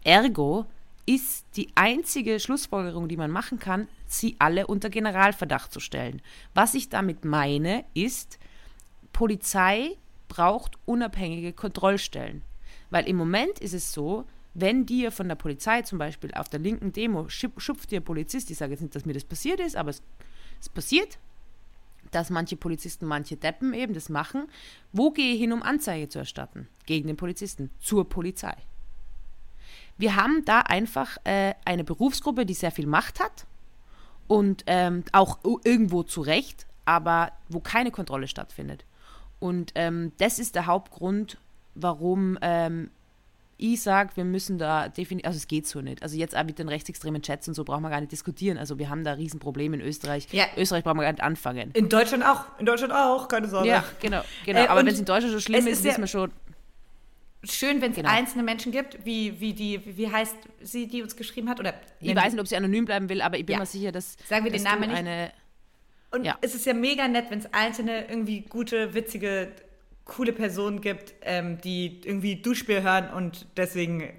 [0.04, 0.66] Ergo
[1.06, 6.22] ist die einzige Schlussfolgerung, die man machen kann, sie alle unter Generalverdacht zu stellen.
[6.54, 8.38] Was ich damit meine, ist,
[9.12, 9.96] Polizei
[10.28, 12.42] braucht unabhängige Kontrollstellen.
[12.90, 16.60] Weil im Moment ist es so, wenn dir von der Polizei zum Beispiel auf der
[16.60, 19.90] linken Demo schupft dir Polizist, ich sage jetzt nicht, dass mir das passiert ist, aber
[19.90, 20.02] es,
[20.60, 21.18] es passiert,
[22.12, 24.48] dass manche Polizisten, manche Deppen eben das machen.
[24.92, 27.70] Wo gehe ich hin, um Anzeige zu erstatten gegen den Polizisten?
[27.80, 28.54] Zur Polizei.
[29.98, 33.46] Wir haben da einfach äh, eine Berufsgruppe, die sehr viel Macht hat
[34.26, 38.84] und ähm, auch irgendwo zu Recht, aber wo keine Kontrolle stattfindet.
[39.40, 41.38] Und ähm, das ist der Hauptgrund,
[41.74, 42.90] warum ähm,
[43.62, 46.02] ich sage, wir müssen da definitiv, also es geht so nicht.
[46.02, 48.58] Also jetzt auch mit den rechtsextremen Chats und so brauchen wir gar nicht diskutieren.
[48.58, 50.26] Also wir haben da Riesenprobleme in Österreich.
[50.32, 50.46] Ja.
[50.56, 51.70] Österreich brauchen wir gar nicht anfangen.
[51.74, 53.68] In Deutschland auch, in Deutschland auch, keine Sorge.
[53.68, 54.64] Ja, genau, genau.
[54.64, 56.32] Äh, Aber wenn es in Deutschland so schlimm ist, ist wissen wir schon.
[57.44, 58.10] Schön, wenn es genau.
[58.10, 61.60] einzelne Menschen gibt, wie, wie die, wie heißt sie, die uns geschrieben hat?
[61.60, 63.60] Oder ich weiß nicht, ob sie anonym bleiben will, aber ich bin ja.
[63.60, 64.16] mir sicher, dass.
[64.28, 64.98] Sagen wir den Namen nicht.
[64.98, 65.32] Eine,
[66.10, 66.36] und ja.
[66.40, 69.52] es ist ja mega nett, wenn es einzelne irgendwie gute, witzige
[70.04, 74.12] coole Personen gibt, ähm, die irgendwie Duschbier hören und deswegen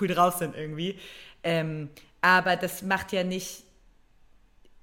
[0.00, 0.98] cool drauf sind irgendwie.
[1.42, 1.90] Ähm,
[2.20, 3.64] aber das macht ja nicht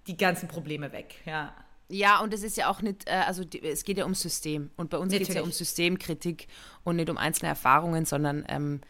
[0.08, 1.54] die ganzen Probleme weg, ja.
[1.90, 4.72] Ja, und es ist ja auch nicht, äh, also es geht ja ums System.
[4.76, 6.48] Und bei uns geht es ja um Systemkritik
[6.84, 8.82] und nicht um einzelne Erfahrungen, sondern ähm,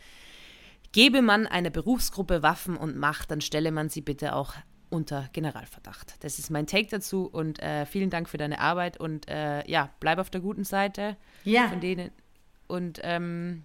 [0.94, 4.56] gebe man einer Berufsgruppe Waffen und Macht, dann stelle man sie bitte auch
[4.90, 6.16] unter Generalverdacht.
[6.24, 9.90] Das ist mein Take dazu und äh, vielen Dank für deine Arbeit und äh, ja,
[10.00, 11.68] bleib auf der guten Seite ja.
[11.68, 12.12] von denen.
[12.68, 13.64] Und ähm,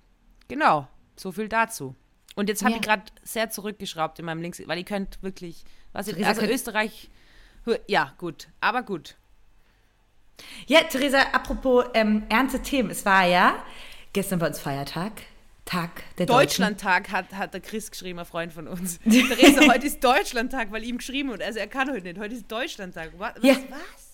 [0.49, 1.95] genau, so viel dazu.
[2.35, 2.79] Und jetzt habe ja.
[2.79, 7.11] ich gerade sehr zurückgeschraubt in meinem Links, weil ihr könnt wirklich, was ich, also Österreich,
[7.87, 9.16] ja, gut, aber gut.
[10.66, 12.91] Ja, Theresa, apropos ähm, ernste Themen.
[12.91, 13.62] Es war ja
[14.12, 15.12] gestern bei uns Feiertag.
[15.65, 18.99] Tag der Deutschlandtag hat, hat der Chris geschrieben, ein Freund von uns.
[19.01, 22.19] Theresa, heute ist Deutschlandtag, weil ihm geschrieben und also er kann heute nicht.
[22.19, 23.13] Heute ist Deutschlandtag.
[23.19, 23.35] Was?
[23.43, 23.57] Ja.
[23.71, 24.13] was?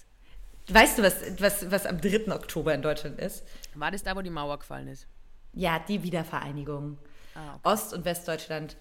[0.70, 2.30] Weißt du, was, was, was am 3.
[2.32, 3.44] Oktober in Deutschland ist?
[3.74, 5.06] War das da, wo die Mauer gefallen ist?
[5.54, 6.98] Ja, die Wiedervereinigung.
[7.34, 7.60] Ah, okay.
[7.64, 8.76] Ost- und Westdeutschland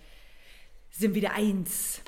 [0.91, 2.01] sind wieder eins.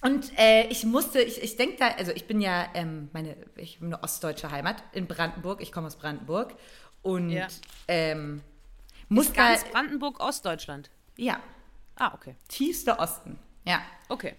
[0.00, 3.76] Und äh, ich musste, ich, ich denke da, also ich bin ja, ähm, meine, ich
[3.76, 6.54] habe eine ostdeutsche Heimat in Brandenburg, ich komme aus Brandenburg
[7.02, 7.48] und ja.
[7.88, 8.42] ähm,
[9.08, 10.90] muss ganz Brandenburg Ostdeutschland.
[11.16, 11.40] Ja.
[11.96, 12.36] Ah, okay.
[12.48, 13.38] Tiefster Osten.
[13.64, 13.80] Ja.
[14.08, 14.34] Okay.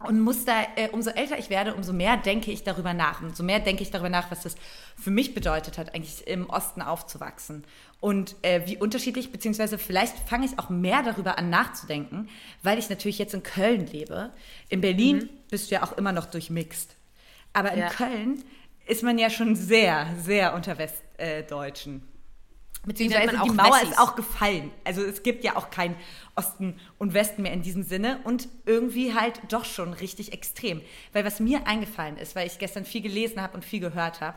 [0.00, 3.22] Und muss da, äh, umso älter ich werde, umso mehr denke ich darüber nach.
[3.22, 4.54] Umso mehr denke ich darüber nach, was das
[4.96, 7.64] für mich bedeutet hat, eigentlich im Osten aufzuwachsen.
[8.00, 12.28] Und äh, wie unterschiedlich, beziehungsweise vielleicht fange ich auch mehr darüber an nachzudenken,
[12.62, 14.30] weil ich natürlich jetzt in Köln lebe.
[14.68, 15.30] In Berlin mhm.
[15.48, 16.96] bist du ja auch immer noch durchmixt.
[17.54, 17.88] Aber in ja.
[17.88, 18.44] Köln
[18.86, 22.02] ist man ja schon sehr, sehr unter Westdeutschen.
[22.86, 23.90] Beziehungsweise die, Mauer Wessis.
[23.90, 24.70] ist auch gefallen.
[24.84, 25.96] Also es gibt ja auch kein
[26.34, 30.82] Osten und Westen mehr in diesem Sinne und irgendwie halt doch schon richtig extrem.
[31.12, 34.36] Weil was mir eingefallen ist, weil ich gestern viel gelesen habe und viel gehört habe,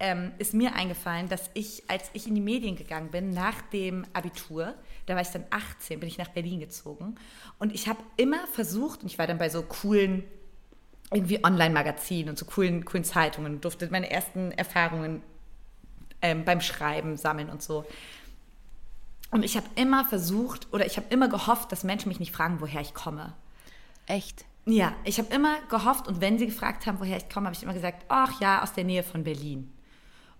[0.00, 4.04] ähm, ist mir eingefallen, dass ich, als ich in die Medien gegangen bin, nach dem
[4.12, 4.74] Abitur,
[5.06, 7.16] da war ich dann 18, bin ich nach Berlin gezogen
[7.58, 10.24] und ich habe immer versucht, und ich war dann bei so coolen
[11.12, 15.22] irgendwie Online-Magazinen und so coolen, coolen Zeitungen, durfte meine ersten Erfahrungen
[16.22, 17.84] ähm, beim Schreiben sammeln und so.
[19.30, 22.60] Und ich habe immer versucht oder ich habe immer gehofft, dass Menschen mich nicht fragen,
[22.60, 23.32] woher ich komme.
[24.06, 24.44] Echt?
[24.66, 27.62] Ja, ich habe immer gehofft und wenn sie gefragt haben, woher ich komme, habe ich
[27.62, 29.72] immer gesagt, ach ja, aus der Nähe von Berlin.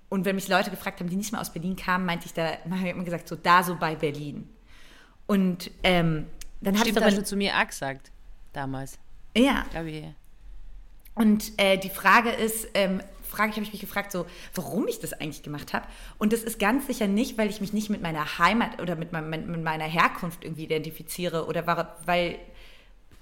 [0.08, 2.58] Und wenn mich Leute gefragt haben, die nicht mehr aus Berlin kamen, meinte ich da,
[2.70, 4.48] habe ich immer gesagt, so da so bei Berlin.
[5.26, 6.26] Und ähm,
[6.60, 8.12] dann habe ich aber schon zu mir auch gesagt
[8.52, 8.98] damals.
[9.34, 9.64] Ja.
[9.86, 10.04] Ich.
[11.14, 13.02] Und äh, die Frage ist, ähm,
[13.32, 15.86] Frage ich, habe ich mich gefragt, so, warum ich das eigentlich gemacht habe.
[16.18, 19.12] Und das ist ganz sicher nicht, weil ich mich nicht mit meiner Heimat oder mit,
[19.12, 22.38] mein, mit meiner Herkunft irgendwie identifiziere oder war, weil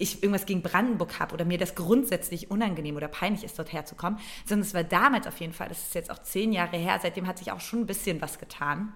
[0.01, 4.19] ich irgendwas gegen Brandenburg habe oder mir das grundsätzlich unangenehm oder peinlich ist, dort herzukommen,
[4.47, 7.27] sondern es war damals auf jeden Fall, das ist jetzt auch zehn Jahre her, seitdem
[7.27, 8.93] hat sich auch schon ein bisschen was getan.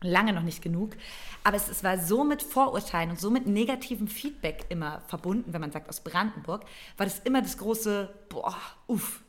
[0.00, 0.92] Lange noch nicht genug.
[1.42, 5.60] Aber es, es war so mit Vorurteilen und so mit negativem Feedback immer verbunden, wenn
[5.60, 6.64] man sagt aus Brandenburg,
[6.96, 8.54] war das immer das große, boah,
[8.86, 9.22] uff,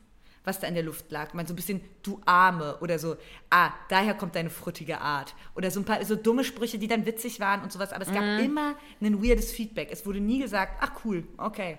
[0.44, 1.34] was da in der Luft lag.
[1.34, 3.16] Man so ein bisschen, du Arme oder so,
[3.50, 5.34] ah, daher kommt deine fruttige Art.
[5.54, 7.92] Oder so ein paar so dumme Sprüche, die dann witzig waren und sowas.
[7.92, 8.44] Aber es gab mhm.
[8.44, 9.88] immer ein weirdes Feedback.
[9.90, 11.78] Es wurde nie gesagt, ach cool, okay.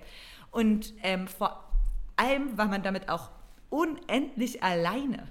[0.52, 1.64] Und ähm, vor
[2.16, 3.32] allem war man damit auch
[3.70, 5.28] unendlich alleine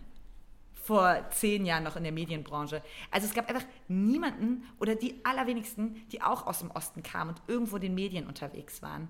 [0.82, 2.82] vor zehn Jahren noch in der Medienbranche.
[3.12, 7.42] Also es gab einfach niemanden oder die allerwenigsten, die auch aus dem Osten kamen und
[7.46, 9.08] irgendwo in den Medien unterwegs waren.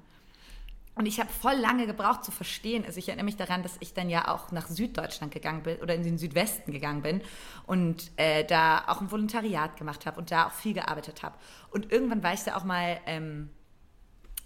[0.94, 2.84] Und ich habe voll lange gebraucht zu verstehen.
[2.84, 5.94] Also ich erinnere mich daran, dass ich dann ja auch nach Süddeutschland gegangen bin oder
[5.94, 7.22] in den Südwesten gegangen bin
[7.66, 11.36] und äh, da auch ein Volontariat gemacht habe und da auch viel gearbeitet habe.
[11.70, 13.48] Und irgendwann war ich da auch mal ähm,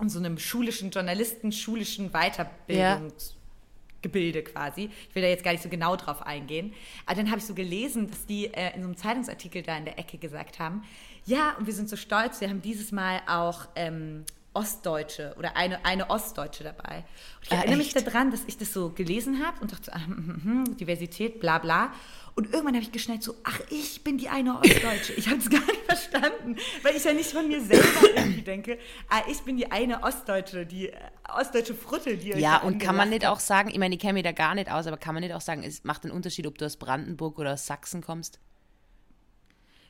[0.00, 4.44] in so einem schulischen, Journalisten, schulischen Weiterbildungsgebilde ja.
[4.44, 4.90] quasi.
[5.08, 6.74] Ich will da jetzt gar nicht so genau drauf eingehen.
[7.06, 9.86] Aber dann habe ich so gelesen, dass die äh, in so einem Zeitungsartikel da in
[9.86, 10.82] der Ecke gesagt haben,
[11.26, 14.24] ja, und wir sind so stolz, wir haben dieses Mal auch ähm,
[14.54, 16.98] Ostdeutsche oder eine, eine Ostdeutsche dabei.
[16.98, 17.94] Und ich ah, erinnere echt?
[17.94, 21.40] mich daran, dass ich das so gelesen habe und dachte, ah, hm, hm, hm, Diversität,
[21.40, 21.92] bla bla.
[22.36, 25.12] Und irgendwann habe ich geschnallt so, ach, ich bin die eine Ostdeutsche.
[25.12, 28.78] Ich habe es gar nicht verstanden, weil ich ja nicht von mir selber irgendwie denke,
[29.08, 30.96] ah, ich bin die eine Ostdeutsche, die äh,
[31.32, 34.24] ostdeutsche Frutte, die Ja, und kann man nicht auch sagen, ich meine, ich kenne mich
[34.24, 36.58] da gar nicht aus, aber kann man nicht auch sagen, es macht einen Unterschied, ob
[36.58, 38.40] du aus Brandenburg oder aus Sachsen kommst?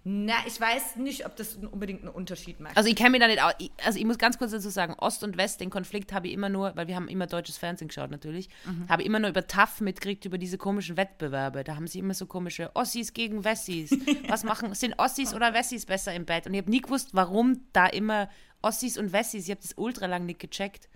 [0.07, 2.77] Na, ich weiß nicht, ob das unbedingt einen Unterschied macht.
[2.77, 3.55] Also ich kenne mich da nicht aus.
[3.83, 6.51] Also ich muss ganz kurz dazu sagen, Ost und West, den Konflikt habe ich immer
[6.51, 8.87] nur, weil wir haben immer deutsches Fernsehen geschaut natürlich, mhm.
[8.91, 11.65] habe ich immer nur über TAF mitgekriegt, über diese komischen Wettbewerbe.
[11.65, 13.93] Da haben sie immer so komische Ossis gegen Wessis.
[14.29, 16.47] Was machen, sind Ossis oder Wessis besser im Bett?
[16.47, 18.29] Und ich habe nie gewusst, warum da immer
[18.61, 20.91] Ossis und Wessis, ich habe das ultra lang nicht gecheckt,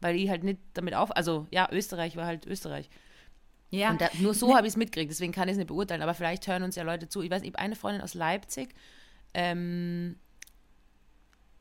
[0.00, 2.90] weil ich halt nicht damit auf, also ja, Österreich war halt Österreich.
[3.70, 3.90] Ja.
[3.90, 6.02] Und da, nur so habe ich es mitgekriegt, deswegen kann ich es nicht beurteilen.
[6.02, 7.22] Aber vielleicht hören uns ja Leute zu.
[7.22, 8.74] Ich weiß, ich habe eine Freundin aus Leipzig.
[9.34, 10.16] Ähm,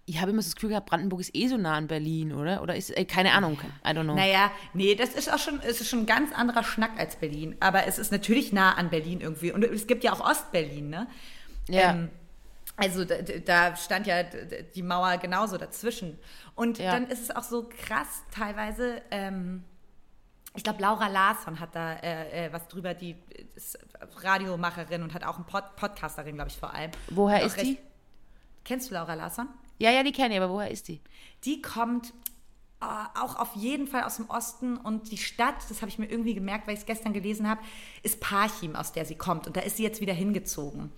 [0.05, 2.62] ich habe immer so das Gefühl gehabt, Brandenburg ist eh so nah an Berlin, oder?
[2.62, 4.16] Oder ist, äh, keine Ahnung, I don't know.
[4.16, 7.58] Naja, nee, das ist auch schon, es ist schon ein ganz anderer Schnack als Berlin.
[7.60, 9.51] Aber es ist natürlich nah an Berlin irgendwie.
[9.51, 11.08] Und es gibt ja auch Ostberlin, ne?
[11.68, 11.91] Ja.
[11.91, 12.10] Ähm,
[12.78, 16.18] also da, da stand ja die Mauer genauso dazwischen.
[16.55, 16.91] Und Ja.
[16.91, 19.01] dann ist es auch so krass teilweise.
[19.12, 19.66] Ähm,
[20.58, 23.16] ich glaube, Laura Larsson hat da äh, äh, was drüber, die
[23.55, 23.78] ist
[24.24, 26.91] Radiomacherin und hat auch einen Pod Podcasterin, glaube ich, vor allem.
[27.12, 27.78] Woher ist die?
[28.64, 29.47] Kennst du Laura Larsson?
[29.78, 30.99] Ja, ja, die kenne ich, aber woher ist die?
[31.45, 32.12] Die kommt
[32.82, 32.86] äh,
[33.20, 36.34] auch auf jeden Fall aus dem Osten und die Stadt, das habe ich mir irgendwie
[36.34, 37.62] gemerkt, weil ich es gestern gelesen habe,
[38.01, 39.45] ist Parchim, aus der sie kommt.
[39.45, 40.91] Und da ist sie jetzt wieder hingezogen.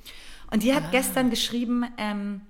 [0.52, 2.42] Und die hat gestern geschrieben, ähm,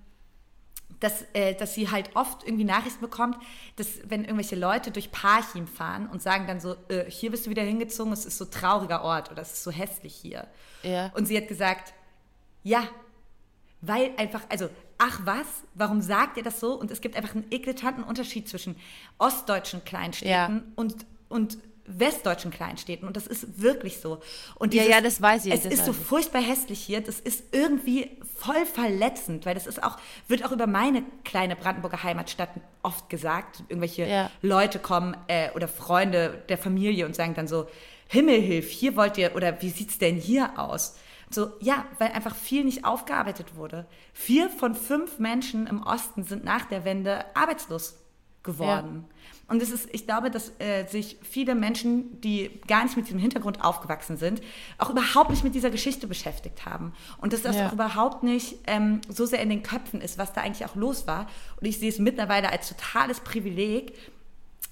[0.99, 3.37] dass, äh, dass sie halt oft irgendwie Nachrichten bekommt,
[3.77, 7.49] dass wenn irgendwelche Leute durch Parchim fahren und sagen dann so, äh, hier bist du
[7.49, 10.47] wieder hingezogen, es ist so trauriger Ort oder es ist so hässlich hier.
[10.83, 11.11] Ja.
[11.15, 11.93] Und sie hat gesagt,
[12.63, 12.83] ja,
[13.81, 16.73] weil einfach, also, ach was, warum sagt ihr das so?
[16.73, 18.75] Und es gibt einfach einen eklatanten Unterschied zwischen
[19.17, 20.61] ostdeutschen Kleinstädten Ja.
[20.75, 21.57] und, und
[21.97, 23.07] westdeutschen Kleinstädten.
[23.07, 24.21] Und das ist wirklich so.
[24.55, 27.01] Und Ja, ja, das weiß ich, Es ist so furchtbar hässlich hier.
[27.01, 32.03] Das ist irgendwie voll verletzend, weil das ist auch, wird auch über meine kleine Brandenburger
[32.03, 32.49] Heimatstadt
[32.83, 33.63] oft gesagt.
[33.69, 34.31] Irgendwelche Ja.
[34.41, 37.67] Leute kommen äh, oder Freunde der Familie und sagen dann so,
[38.07, 40.97] Himmelhilf, hier wollt ihr, oder wie sieht's denn hier aus?
[41.29, 43.85] So, ja, weil einfach viel nicht aufgearbeitet wurde.
[44.13, 47.95] Vier von fünf Menschen im Osten sind nach der Wende arbeitslos
[48.41, 49.05] geworden.
[49.49, 53.19] Und es ist, ich glaube, dass äh, sich viele Menschen, die gar nicht mit diesem
[53.19, 54.41] Hintergrund aufgewachsen sind,
[54.77, 56.93] auch überhaupt nicht mit dieser Geschichte beschäftigt haben.
[57.17, 57.67] Und dass das Ja.
[57.67, 61.07] auch überhaupt nicht ähm, so sehr in den Köpfen ist, was da eigentlich auch los
[61.07, 61.27] war.
[61.59, 63.93] Und ich sehe es mittlerweile als totales Privileg,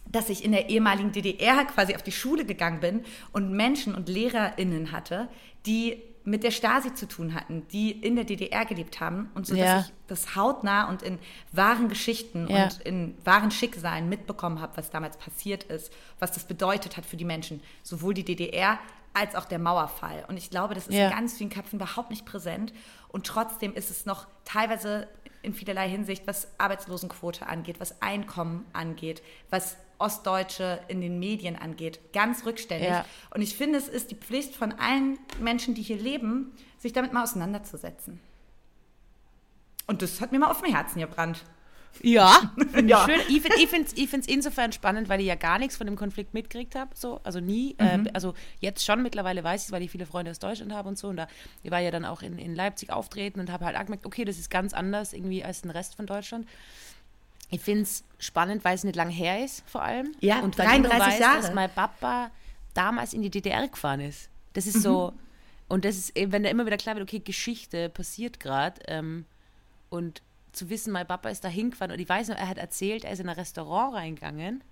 [0.10, 3.04] dass ich in der ehemaligen DDR quasi auf die Schule gegangen bin
[3.34, 5.28] und Menschen und LehrerInnen hatte,
[5.66, 9.56] die mit der Stasi zu tun hatten, die in der DDR gelebt haben und so,
[9.56, 9.76] Ja.
[9.78, 11.20] dass ich das hautnah und in
[11.54, 12.64] wahren Geschichten Ja.
[12.66, 17.16] und in wahren Schicksalen mitbekommen habe, was damals passiert ist, was das bedeutet hat für
[17.16, 18.78] die Menschen, sowohl die DDR
[19.14, 20.26] als auch der Mauerfall.
[20.28, 21.06] Und ich glaube, das ist Ja.
[21.06, 22.74] in ganz vielen Köpfen überhaupt nicht präsent
[23.08, 25.08] und trotzdem ist es noch teilweise
[25.44, 32.00] in vielerlei Hinsicht, was Arbeitslosenquote angeht, was Einkommen angeht, was Ostdeutsche in den Medien angeht,
[32.14, 32.90] ganz rückständig.
[32.90, 33.06] Ja.
[33.34, 37.14] Und ich finde, es ist die Pflicht von allen Menschen, die hier leben, sich damit
[37.14, 38.20] mal auseinanderzusetzen.
[39.88, 41.44] Und das hat mir mal auf dem Herzen gebrannt.
[42.04, 43.08] Ja, finde Ja.
[43.08, 43.22] ich schön.
[43.36, 45.96] Ich finde ich find's, ich find's insofern spannend, weil ich ja gar nichts von dem
[45.96, 46.92] Konflikt mitgekriegt habe.
[46.94, 47.22] So.
[47.24, 47.76] Also nie.
[47.80, 48.06] Mhm.
[48.08, 50.90] Äh, also jetzt schon mittlerweile weiß ich es, weil ich viele Freunde aus Deutschland habe
[50.90, 51.08] und so.
[51.08, 51.28] Und da
[51.64, 54.38] ich war ja dann auch in, in Leipzig auftreten und habe halt gemerkt, okay, das
[54.38, 56.48] ist ganz anders irgendwie als den Rest von Deutschland.
[57.50, 60.14] Ich finde es spannend, weil es nicht lang her ist, vor allem.
[60.20, 61.42] Ja, und weil ich nur 33 weiß, Jahre.
[61.42, 62.32] dass mein Papa
[62.74, 64.30] damals in die DDR gefahren ist.
[64.54, 65.12] Das ist so.
[65.12, 65.20] Mhm.
[65.70, 68.82] Und das ist, wenn da immer wieder klar wird, okay, Geschichte passiert gerade.
[68.88, 69.26] Ähm,
[69.90, 70.22] und
[70.52, 73.12] zu wissen, mein Papa ist da hingefahren und ich weiß noch, er hat erzählt, er
[73.12, 74.64] ist in ein Restaurant reingegangen.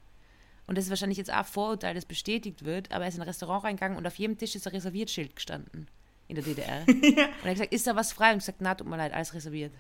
[0.68, 3.28] Und das ist wahrscheinlich jetzt auch Vorurteil, das bestätigt wird, aber er ist in ein
[3.28, 5.88] Restaurant reingegangen und auf jedem Tisch ist ein Reserviertschild gestanden
[6.28, 6.84] in der DDR.
[6.88, 8.32] Und er hat gesagt, ist da was frei?
[8.32, 9.72] Und ich gesagt, na, tut mir leid, alles reserviert.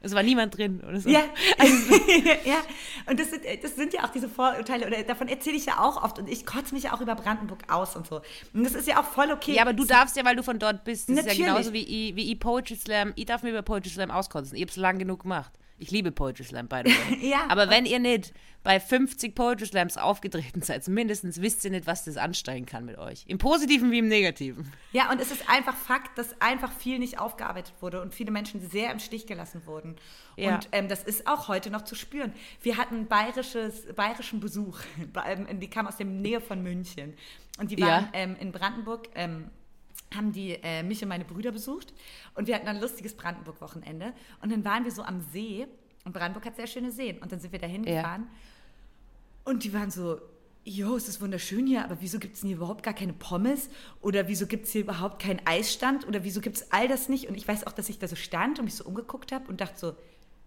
[0.00, 1.08] Es war niemand drin oder so.
[1.08, 1.20] Ja,
[2.44, 2.62] ja.
[3.06, 6.02] Und das sind, das sind ja auch diese Vorurteile, oder davon erzähle ich ja auch
[6.02, 8.20] oft und ich kotze mich ja auch über Brandenburg aus und so.
[8.52, 9.54] Und das ist ja auch voll okay.
[9.54, 11.08] Ja, aber du darfst ja, weil du von dort bist.
[11.08, 11.46] Das ist Natürlich.
[11.46, 13.12] ja genauso wie ich, wie ich Poetry Slam.
[13.16, 14.54] Ich darf mir über Poetry Slam auskotzen.
[14.56, 15.52] Ich habe es lang genug gemacht.
[15.78, 17.18] Ich liebe Poetry Slam, by the way.
[17.30, 17.46] Ja.
[17.48, 18.32] Aber wenn ihr nicht
[18.64, 22.98] bei 50 Poetry Slams aufgetreten seid, mindestens wisst ihr nicht, was das anstellen kann mit
[22.98, 23.24] euch.
[23.28, 24.70] Im Positiven wie im Negativen.
[24.92, 28.60] Ja, und es ist einfach Fakt, dass einfach viel nicht aufgearbeitet wurde und viele Menschen
[28.68, 29.94] sehr im Stich gelassen wurden.
[30.36, 30.56] Ja.
[30.56, 32.32] Und ähm, das ist auch heute noch zu spüren.
[32.62, 34.80] Wir hatten bayerisches, bayerischen Besuch.
[35.60, 37.14] Die kam aus der Nähe von München.
[37.58, 38.10] Und die waren Ja.
[38.12, 39.50] ähm, in Brandenburg, ähm,
[40.14, 41.92] haben die äh, mich und meine Brüder besucht.
[42.34, 44.12] Und wir hatten ein lustiges Brandenburg-Wochenende.
[44.42, 45.66] Und dann waren wir so am See.
[46.04, 47.18] Und Brandenburg hat sehr schöne Seen.
[47.18, 47.96] Und dann sind wir dahin Ja.
[48.02, 48.28] gefahren.
[49.44, 50.20] Und die waren so,
[50.64, 53.68] jo, es ist wunderschön hier, aber wieso gibt es hier überhaupt gar keine Pommes?
[54.00, 56.06] Oder wieso gibt es hier überhaupt keinen Eisstand?
[56.06, 57.28] Oder wieso gibt es all das nicht?
[57.28, 59.60] Und ich weiß auch, dass ich da so stand und mich so umgeguckt habe und
[59.60, 59.96] dachte so,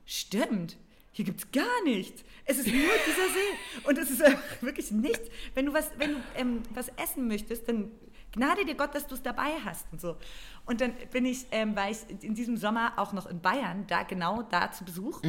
[0.05, 0.77] stimmt,
[1.13, 2.23] hier gibt es gar nichts.
[2.45, 3.87] Es ist nur dieser See.
[3.87, 4.21] Und es ist
[4.61, 5.29] wirklich nichts.
[5.55, 7.91] Wenn du was, wenn du ähm, was essen möchtest, dann
[8.33, 10.17] gnade dir Gott, dass du es dabei hast und so.
[10.65, 14.03] Und dann bin ich, ähm, war ich in diesem Sommer auch noch in Bayern, da
[14.03, 15.21] genau da zu Besuch.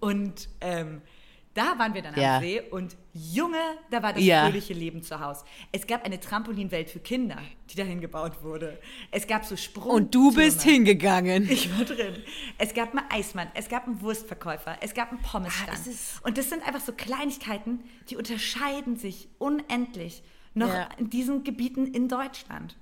[0.00, 1.02] Und ähm,
[1.54, 2.36] da waren wir dann Ja.
[2.36, 3.58] am See und Junge,
[3.90, 4.44] da war das Ja.
[4.44, 5.44] fröhliche Leben zu Hause.
[5.72, 7.38] Es gab eine Trampolinwelt für Kinder,
[7.70, 8.78] die dahin gebaut wurde.
[9.10, 9.90] Es gab so Sprung.
[9.90, 11.50] Und du bist hingegangen.
[11.50, 12.14] Ich war drin.
[12.58, 15.70] Es gab einen Eismann, es gab einen Wurstverkäufer, es gab einen Pommesstand.
[15.70, 20.22] Ah, es ist- und das sind einfach so Kleinigkeiten, die unterscheiden sich unendlich
[20.54, 20.88] noch Ja.
[20.98, 22.76] in diesen Gebieten in Deutschland.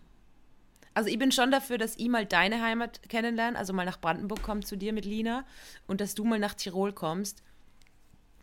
[0.94, 4.42] Also ich bin schon dafür, dass ich mal deine Heimat kennenlerne, also mal nach Brandenburg
[4.42, 5.44] kommt zu dir mit Lina
[5.86, 7.42] und dass du mal nach Tirol kommst.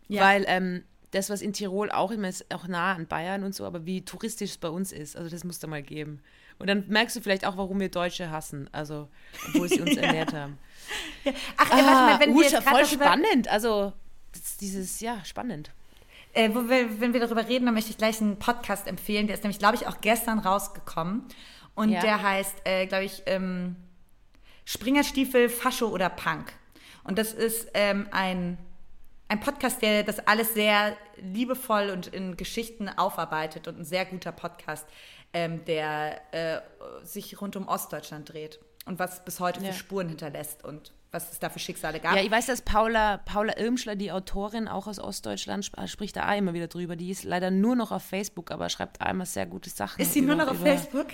[0.06, 0.22] Ja.
[0.22, 3.64] Weil ähm, das, was in Tirol auch immer ist, auch nah an Bayern und so,
[3.64, 6.20] aber wie touristisch es bei uns ist, also das muss da mal geben.
[6.58, 9.08] Und dann merkst du vielleicht auch, warum wir Deutsche hassen, also
[9.48, 10.02] obwohl sie uns ja.
[10.02, 10.58] ernährt haben.
[11.24, 11.32] Ja.
[11.56, 13.92] Ach, ah, warte mal, wenn wir jetzt voll spannend, also
[14.60, 15.70] dieses, ja, spannend.
[16.34, 19.26] Äh, wo wir, wenn wir darüber reden, dann möchte ich gleich einen Podcast empfehlen.
[19.26, 21.24] Der ist nämlich, glaube ich, auch gestern rausgekommen.
[21.74, 22.00] Und ja.
[22.00, 23.76] der heißt, äh, glaube ich, ähm,
[24.64, 26.52] Springerstiefel, Fascho oder Punk.
[27.04, 28.58] Und das ist ähm, ein,
[29.28, 34.32] ein Podcast, der das alles sehr liebevoll und in Geschichten aufarbeitet und ein sehr guter
[34.32, 34.86] Podcast,
[35.32, 36.60] ähm, der äh,
[37.04, 39.72] sich rund um Ostdeutschland dreht und was bis heute ja.
[39.72, 42.16] für Spuren hinterlässt und was es da für Schicksale gab.
[42.16, 46.30] Ja, ich weiß, dass Paula, Paula Irmschler, die Autorin, auch aus Ostdeutschland, sp spricht da
[46.30, 46.96] auch immer wieder drüber.
[46.96, 50.00] Die ist leider nur noch auf Facebook, aber schreibt auch immer sehr gute Sachen.
[50.00, 51.06] Ist sie nur noch auf Facebook?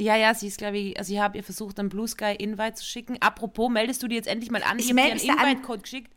[0.00, 2.74] Ja, ja, sie ist, glaube ich, also ich habe ihr versucht, einen Blue Sky Invite
[2.74, 3.16] zu schicken.
[3.20, 4.78] Apropos, meldest du dir jetzt endlich mal an?
[4.78, 6.12] Ich, ich habe dir einen Invite-Code geschickt.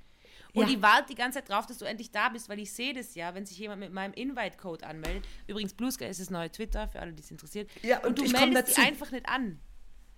[0.53, 0.75] Und ja.
[0.75, 3.15] ich warte die ganze Zeit drauf, dass du endlich da bist, weil ich sehe das
[3.15, 5.25] ja, wenn sich jemand mit meinem Invite-Code anmeldet.
[5.47, 7.69] Übrigens, Blue Sky ist das neue Twitter, für alle, die es interessiert.
[7.81, 9.59] Ja, und, und du meldest dich einfach nicht an.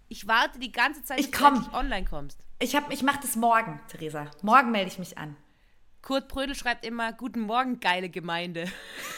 [0.07, 2.39] Ich warte die ganze Zeit, bis du endlich online kommst.
[2.59, 4.29] Ich, ich mache das morgen, Theresa.
[4.41, 5.35] Morgen melde ich mich an.
[6.01, 8.71] Kurt Brödel schreibt immer, guten Morgen, geile Gemeinde.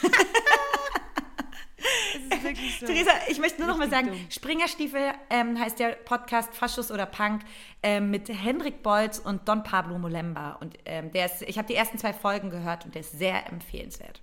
[2.80, 2.86] so.
[2.86, 4.26] Theresa, ich möchte nur noch mal sagen, dumm.
[4.30, 7.42] Springerstiefel ähm, heißt der Podcast Faschus oder Punk
[7.82, 10.52] ähm, mit Hendrik Bolz und Don Pablo Molemba.
[10.52, 13.46] Und ähm, der ist, ich habe die ersten zwei Folgen gehört und der ist sehr
[13.46, 14.22] empfehlenswert.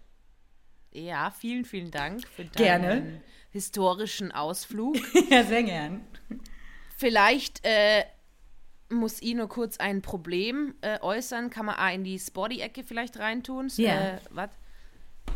[0.92, 3.22] Ja, vielen, vielen Dank für deinen Gerne.
[3.52, 4.98] historischen Ausflug.
[5.30, 6.02] ja, sehr gern.
[6.98, 8.04] Vielleicht äh,
[8.90, 11.50] muss ich nur kurz ein Problem äh, äußern.
[11.50, 13.70] Kann man auch in die Sporty-Ecke vielleicht reintun?
[13.76, 13.94] Ja.
[13.94, 14.14] Yeah.
[14.16, 14.50] Äh, was?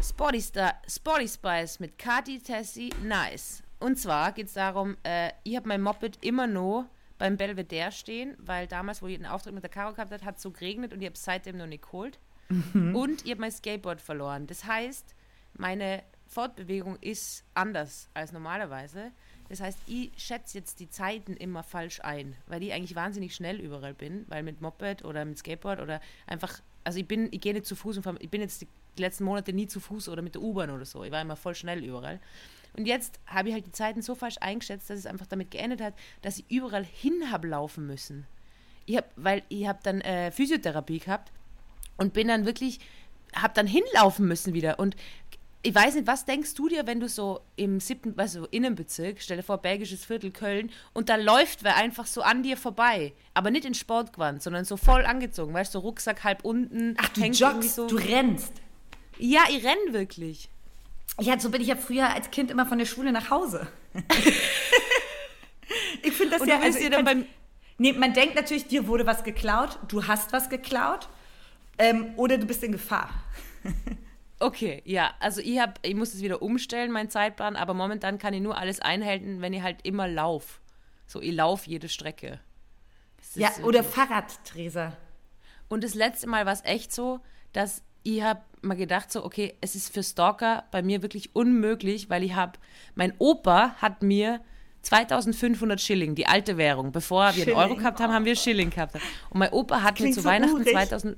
[0.01, 3.63] Sporty, Star, Sporty Spice mit Kati Tessie, nice.
[3.79, 6.85] Und zwar geht es darum, äh, ich habe mein Moped immer noch
[7.17, 10.37] beim Belvedere stehen, weil damals, wo ich den Auftritt mit der Karo gehabt habe, hat
[10.37, 12.17] es so geregnet und ich habe es seitdem noch nicht geholt.
[12.47, 12.95] Mhm.
[12.95, 14.47] Und ich habe mein Skateboard verloren.
[14.47, 15.15] Das heißt,
[15.53, 19.11] meine Fortbewegung ist anders als normalerweise.
[19.49, 23.59] Das heißt, ich schätze jetzt die Zeiten immer falsch ein, weil ich eigentlich wahnsinnig schnell
[23.59, 27.53] überall bin, weil mit Moped oder mit Skateboard oder einfach, also ich bin, ich gehe
[27.53, 28.67] nicht zu Fuß und ich bin jetzt die
[28.99, 31.03] die letzten Monate nie zu Fuß oder mit der U-Bahn oder so.
[31.03, 32.19] Ich war immer voll schnell überall.
[32.73, 35.81] Und jetzt habe ich halt die Zeiten so falsch eingeschätzt, dass es einfach damit geendet
[35.81, 38.27] hat, dass ich überall hin habe laufen müssen.
[38.85, 41.31] Ich hab, weil ich habe dann äh, Physiotherapie gehabt
[41.97, 42.79] und bin dann wirklich,
[43.35, 44.79] habe dann hinlaufen müssen wieder.
[44.79, 44.95] Und
[45.61, 49.37] ich weiß nicht, was denkst du dir, wenn du so im siebten, also Innenbezirk, stell
[49.37, 53.51] dir vor, belgisches Viertel Köln, und da läuft wer einfach so an dir vorbei, aber
[53.51, 56.95] nicht in Sportgewand, sondern so voll angezogen, weißt du, so Rucksack halb unten.
[56.97, 57.87] Ach, du joggst, so.
[57.87, 58.53] du rennst.
[59.17, 60.49] Ja, ich renne wirklich.
[61.19, 63.67] Ja, so bin ich ja früher als Kind immer von der Schule nach Hause.
[66.03, 66.61] ich finde das Und ja.
[66.61, 67.25] Also, dann beim
[67.77, 71.09] nee, man denkt natürlich, dir wurde was geklaut, du hast was geklaut
[71.77, 73.09] ähm, oder du bist in Gefahr.
[74.39, 78.33] Okay, ja, also ich, hab, ich muss es wieder umstellen, mein Zeitplan, aber momentan kann
[78.33, 80.59] ich nur alles einhalten, wenn ich halt immer laufe.
[81.07, 82.39] So, ich laufe jede Strecke.
[83.35, 84.95] Ja, oder Fahrrad, Theresa.
[85.67, 87.19] Und das letzte Mal war es echt so,
[87.51, 92.09] dass ich habe mal gedacht, so, okay, es ist für Stalker bei mir wirklich unmöglich,
[92.09, 92.53] weil ich habe,
[92.95, 94.41] mein Opa hat mir
[94.83, 96.91] 2500 Schilling, die alte Währung.
[96.91, 98.95] Bevor wir einen Euro gehabt haben, haben wir Schilling gehabt.
[99.29, 100.71] Und mein Opa hat mir zu so Weihnachten urig.
[100.71, 101.17] 2000,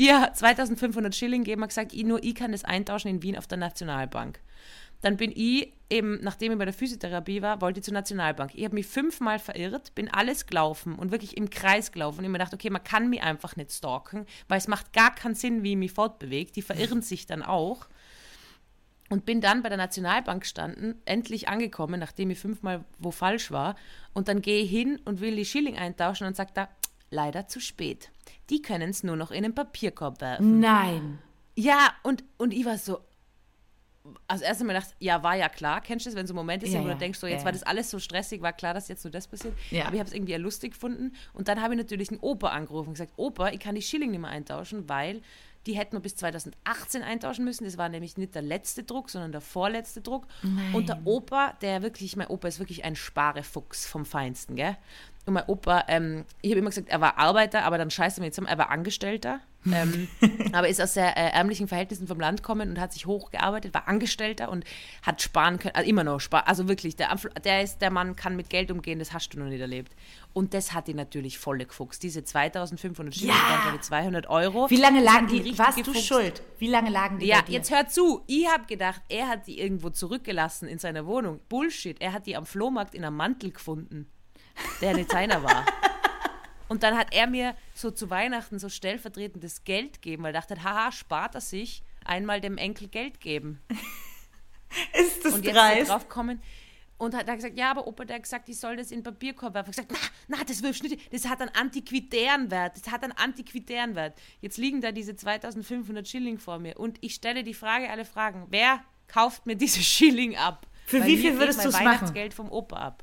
[0.00, 3.46] ja, 2500 Schilling gegeben, hat gesagt, ich, nur ich kann das eintauschen in Wien auf
[3.46, 4.40] der Nationalbank.
[5.02, 8.52] Dann bin ich eben, nachdem ich bei der Physiotherapie war, wollte ich zur Nationalbank.
[8.54, 12.18] Ich habe mich fünfmal verirrt, bin alles gelaufen und wirklich im Kreis gelaufen.
[12.18, 15.14] Und ich mir gedacht, okay, man kann mich einfach nicht stalken, weil es macht gar
[15.14, 16.52] keinen Sinn, wie ich mich fortbewege.
[16.52, 17.86] Die verirren sich dann auch.
[19.10, 23.74] Und bin dann bei der Nationalbank gestanden, endlich angekommen, nachdem ich fünfmal wo falsch war.
[24.14, 26.68] Und dann gehe ich hin und will die Schilling eintauschen und sagt da,
[27.10, 28.10] leider zu spät.
[28.48, 30.60] Die können es nur noch in den Papierkorb werfen.
[30.60, 31.18] Nein.
[31.56, 33.00] Ja, und, und ich war so,
[34.26, 36.62] also erst einmal gedacht, ja, war ja klar, kennst du das, wenn so ein Moment
[36.62, 38.74] ist, ja, wo du denkst, so jetzt ja, war das alles so stressig, war klar,
[38.74, 39.54] dass jetzt nur das passiert.
[39.70, 39.86] Ja.
[39.86, 41.12] Aber ich habe es irgendwie lustig gefunden.
[41.32, 44.10] Und dann habe ich natürlich einen Opa angerufen und gesagt, Opa, ich kann die Schilling
[44.10, 45.20] nicht mehr eintauschen, weil
[45.66, 47.64] die hätten wir bis 2018 eintauschen müssen.
[47.64, 50.26] Das war nämlich nicht der letzte Druck, sondern der vorletzte Druck.
[50.42, 50.74] Nein.
[50.74, 54.76] Und der Opa, der wirklich, mein Opa ist wirklich ein Sparefuchs vom Feinsten, gell?
[55.30, 58.26] Und mein Opa, ähm, ich habe immer gesagt, er war Arbeiter, aber dann scheiße mir
[58.26, 59.38] jetzt, er war Angestellter.
[59.72, 60.08] ähm,
[60.52, 63.86] aber ist aus sehr äh, ärmlichen Verhältnissen vom Land gekommen und hat sich hochgearbeitet, war
[63.86, 64.64] Angestellter und
[65.02, 67.14] hat sparen können, also immer noch sparen, also wirklich, der,
[67.44, 69.92] der ist, der Mann kann mit Geld umgehen, das hast du noch nicht erlebt.
[70.32, 72.02] Und das hat ihn natürlich volle gefuchst.
[72.02, 73.60] Diese 2500 Schilling, ja.
[73.62, 74.68] glaube 200 Euro.
[74.68, 76.10] Wie lange lagen die, die warst gefuchst.
[76.10, 76.42] du schuld?
[76.58, 79.90] Wie lange lagen die Ja, jetzt hör zu, ich habe gedacht, er hat die irgendwo
[79.90, 81.38] zurückgelassen in seiner Wohnung.
[81.48, 84.08] Bullshit, er hat die am Flohmarkt in einem Mantel gefunden,
[84.80, 85.64] der nicht seiner war.
[86.68, 90.62] Und dann hat er mir so zu Weihnachten so stellvertretendes Geld gegeben, weil er dachte,
[90.62, 93.60] haha, spart er sich, einmal dem Enkel Geld geben.
[94.92, 95.90] Ist das und jetzt dreist?
[95.90, 96.40] drauf kommen
[97.00, 99.04] und hat er gesagt, ja, aber Opa, der hat gesagt, ich soll das in den
[99.04, 99.70] Papierkorb werfen.
[99.70, 103.12] Ich gesagt, na, na, das wirfst nicht, das hat einen antiquitären Wert, das hat einen
[103.14, 104.20] antiquitären Wert.
[104.40, 108.46] Jetzt liegen da diese 2500 Schilling vor mir und ich stelle die Frage, alle Fragen,
[108.50, 110.66] wer kauft mir diese Schilling ab?
[110.86, 111.86] Für Weil wie viel würdest du es machen?
[111.86, 113.02] Weihnachtsgeld vom Opa ab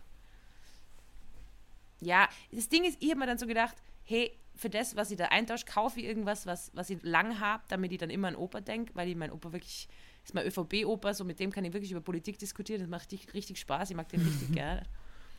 [2.02, 5.18] ja, das Ding ist, ich habe mir dann so gedacht, hey, für das, was ich
[5.18, 8.36] da eintausche, kaufe ich irgendwas, was, was ich lang habe, damit ich dann immer an
[8.36, 9.88] Opa denke, weil ich mein Opa wirklich,
[10.24, 13.34] ist mein ÖVP-Opa, so mit dem kann ich wirklich über Politik diskutieren, das macht richtig,
[13.34, 14.84] richtig Spaß, ich mag den richtig gerne.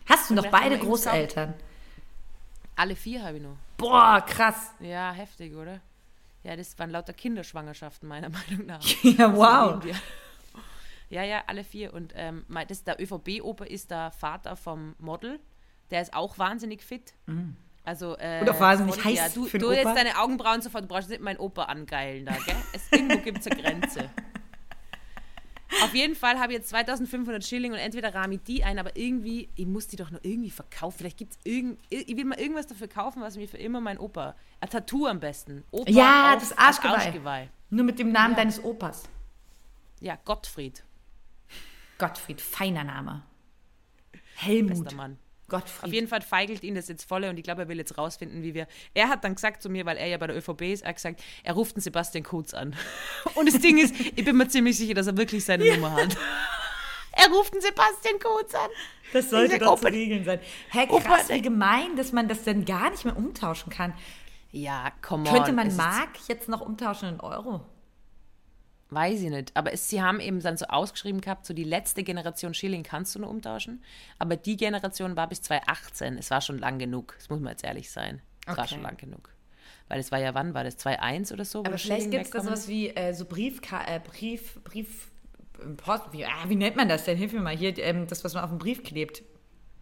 [0.06, 1.54] Hast du noch beide Großeltern?
[2.76, 3.56] Alle vier habe ich noch.
[3.76, 4.72] Boah, krass.
[4.80, 5.80] Ja, heftig, oder?
[6.44, 8.82] Ja, das waren lauter Kinderschwangerschaften, meiner Meinung nach.
[9.02, 9.82] ja, wow.
[11.10, 11.92] Ja, ja, alle vier.
[11.92, 15.40] Und ähm, das, der ÖVP-Opa ist der Vater vom Model.
[15.90, 17.14] Der ist auch wahnsinnig fit.
[17.26, 17.56] Mhm.
[17.84, 20.88] Also, äh, und auch wahnsinnig heiß ja, du, für du jetzt deine Augenbrauen sofort, du
[20.88, 22.54] brauchst nicht meinen Opa angeilen da, gell?
[22.74, 24.10] Es, irgendwo gibt es eine Grenze.
[25.82, 28.96] Auf jeden Fall habe ich jetzt 2500 Schilling und entweder rahme ich die ein, aber
[28.96, 30.98] irgendwie, ich muss die doch noch irgendwie verkaufen.
[30.98, 33.98] Vielleicht gibt es irgend, ich will mal irgendwas dafür kaufen, was mir für immer mein
[33.98, 35.64] Opa, ein Tattoo am besten.
[35.70, 36.94] Opa ja, auf, das Arschgeweih.
[36.94, 37.48] Arschgeweih.
[37.70, 38.40] Nur mit dem Namen ja.
[38.40, 39.04] deines Opas.
[40.00, 40.84] Ja, Gottfried.
[41.98, 43.22] Gottfried, feiner Name.
[44.36, 44.84] Helmut.
[44.84, 45.18] Bester Mann.
[45.48, 45.84] Gottfried.
[45.84, 48.42] Auf jeden Fall feigelt ihn das jetzt volle und ich glaube, er will jetzt rausfinden,
[48.42, 48.66] wie wir.
[48.94, 50.96] Er hat dann gesagt zu mir, weil er ja bei der ÖVP ist, er hat
[50.96, 52.76] gesagt, er ruft den Sebastian Kurz an.
[53.34, 55.74] Und das Ding ist, ich bin mir ziemlich sicher, dass er wirklich seine ja.
[55.74, 56.16] Nummer hat.
[57.20, 58.70] Er ruft den Sebastian Kurz an.
[59.12, 60.38] Das sollte sag, doch zu regeln sein.
[60.70, 63.92] Hä, hey, krass, wie gemein, dass man das dann gar nicht mehr umtauschen kann.
[64.52, 65.34] Ja, komm on.
[65.34, 67.62] Könnte man Mark jetzt noch umtauschen in Euro?
[68.90, 69.54] Weiß ich nicht.
[69.54, 73.14] Aber es, sie haben eben dann so ausgeschrieben gehabt, so die letzte Generation Schilling kannst
[73.14, 73.82] du nur umtauschen.
[74.18, 76.16] Aber die Generation war bis 2018.
[76.16, 77.14] Es war schon lang genug.
[77.18, 78.22] Das muss man jetzt ehrlich sein.
[78.46, 78.58] Es okay.
[78.58, 79.30] war schon lang genug.
[79.88, 80.78] Weil es war ja, wann war das?
[80.78, 81.64] 2.1 oder so?
[81.64, 85.08] Aber vielleicht gibt es da sowas wie äh, so Brief, äh, Brief, Brief,
[85.62, 87.16] ähm, Post, wie, ah, wie nennt man das denn?
[87.16, 89.22] Hilf mir mal hier, ähm, das, was man auf dem Brief klebt.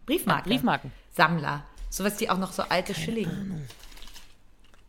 [0.05, 0.51] Briefmarken.
[0.51, 0.91] Ja, Briefmarken.
[1.13, 1.65] Sammler.
[1.89, 3.29] Sowas, die auch noch so alte Keine Schilling.
[3.29, 3.61] Ahnung.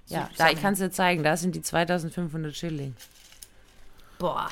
[0.06, 1.22] So ja, da, ich kann es dir zeigen.
[1.22, 2.94] Da sind die 2500 Schilling.
[4.18, 4.50] Boah.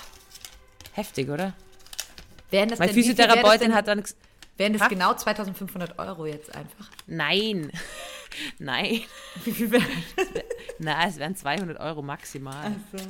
[0.92, 1.54] Heftig, oder?
[2.50, 4.02] Wären das Meine Physiotherapeutin hat dann.
[4.56, 6.88] Wären das genau 2500 Euro jetzt einfach?
[7.06, 7.70] Nein.
[8.58, 9.02] Nein.
[9.44, 10.26] Wie viel wären das?
[10.78, 12.72] Na, es wären 200 Euro maximal.
[12.74, 13.04] Ach so.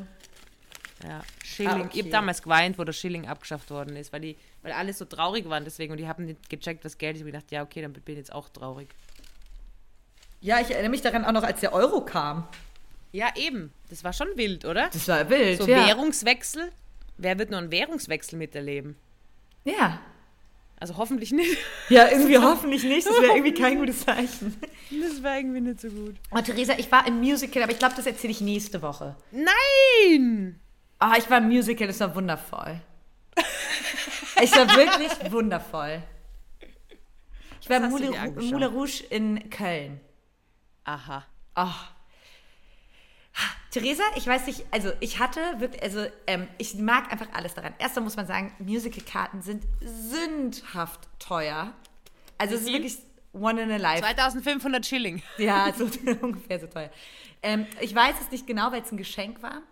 [1.07, 1.73] Ja, Schilling.
[1.73, 1.91] Ah, okay.
[1.93, 5.05] Ich habe damals geweint, wo der Schilling abgeschafft worden ist, weil, die, weil alle so
[5.05, 7.21] traurig waren deswegen und die haben nicht gecheckt, was Geld ist.
[7.21, 8.89] Ich habe gedacht, ja, okay, dann bin ich jetzt auch traurig.
[10.41, 12.49] Ja, ich erinnere mich daran auch noch, als der Euro kam.
[13.13, 13.73] Ja, eben.
[13.89, 14.89] Das war schon wild, oder?
[14.93, 15.63] Das war wild.
[15.63, 15.87] So ja.
[15.87, 16.71] Währungswechsel.
[17.19, 18.97] Wer wird nur einen Währungswechsel miterleben?
[19.65, 20.01] Ja.
[20.79, 21.57] Also hoffentlich nicht.
[21.89, 23.07] Ja, irgendwie hoffentlich nicht.
[23.07, 24.57] Das wäre irgendwie kein gutes Zeichen.
[24.91, 26.17] Das war irgendwie nicht so gut.
[26.31, 29.17] Oh, Theresa, ich war im Musical, aber ich glaube, das erzähle ich nächste Woche.
[29.31, 30.61] Nein!
[31.01, 32.81] Oh, ich war im Musical, das war wundervoll.
[34.37, 36.03] es war wirklich wundervoll.
[37.61, 40.01] Ich war im Moulin Rouge in Köln.
[40.85, 41.25] Aha.
[41.57, 41.96] Oh,
[43.81, 47.75] Theresa, ich weiß nicht, also ich hatte wirklich, also ähm, ich mag einfach alles daran.
[47.79, 51.75] Erstmal muss man sagen, Musical-Karten sind sündhaft teuer.
[52.39, 52.99] Also es ist wirklich
[53.33, 54.01] one in a life.
[54.01, 55.23] 2500 Schilling.
[55.39, 55.85] Ja, so
[56.23, 56.91] ungefähr so teuer.
[57.43, 59.63] Ähm, ich weiß es nicht genau, weil es ein Geschenk war.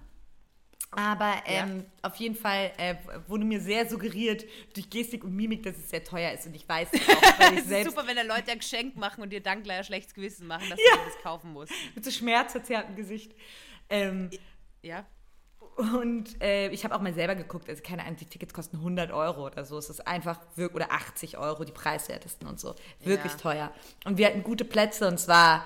[0.97, 2.09] Aber ähm, ja.
[2.09, 2.95] auf jeden Fall äh,
[3.27, 4.45] wurde mir sehr suggeriert
[4.75, 6.47] durch Gestik und Mimik, dass es sehr teuer ist.
[6.47, 7.91] Und ich weiß es auch, weil ich selbst...
[7.95, 10.69] super, wenn da Leute ein Geschenk machen und dir dann gleich ein schlechtes Gewissen machen,
[10.71, 10.97] dass ja.
[10.97, 11.73] du das kaufen musst.
[11.95, 13.33] Mit so schmerzverzerrtem Gesicht.
[13.89, 14.31] Ähm,
[14.83, 15.07] ja.
[15.77, 19.11] Und äh, ich habe auch mal selber geguckt, also keine Ahnung, die Tickets kosten 100
[19.11, 19.77] Euro oder so.
[19.77, 22.75] Es ist einfach wirklich, oder 80 Euro, die preiswertesten und so.
[23.01, 23.39] Wirklich ja.
[23.39, 23.73] teuer.
[24.05, 25.65] Und wir hatten gute Plätze und zwar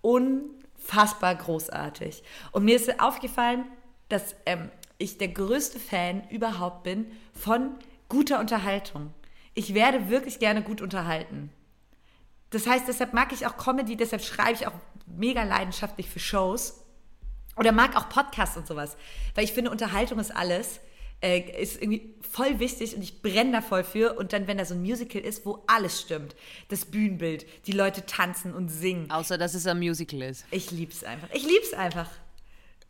[0.00, 2.22] unfassbar großartig.
[2.52, 3.64] Und mir ist aufgefallen,
[4.08, 7.70] dass ähm, ich der größte Fan überhaupt bin von
[8.08, 9.12] guter Unterhaltung.
[9.54, 11.50] Ich werde wirklich gerne gut unterhalten.
[12.50, 14.72] Das heißt, deshalb mag ich auch Comedy, deshalb schreibe ich auch
[15.06, 16.84] mega leidenschaftlich für Shows
[17.58, 18.96] oder mag auch Podcasts und sowas.
[19.34, 20.80] Weil ich finde, Unterhaltung ist alles.
[21.20, 24.14] äh, ist irgendwie voll wichtig und ich brenne da voll für.
[24.18, 26.34] Und dann, wenn da so ein Musical ist, wo alles stimmt,
[26.68, 29.10] das Bühnenbild, die Leute tanzen und singen.
[29.10, 30.44] Außer, dass es ein Musical ist.
[30.50, 31.28] Ich lieb's einfach.
[31.32, 32.08] Ich lieb's einfach.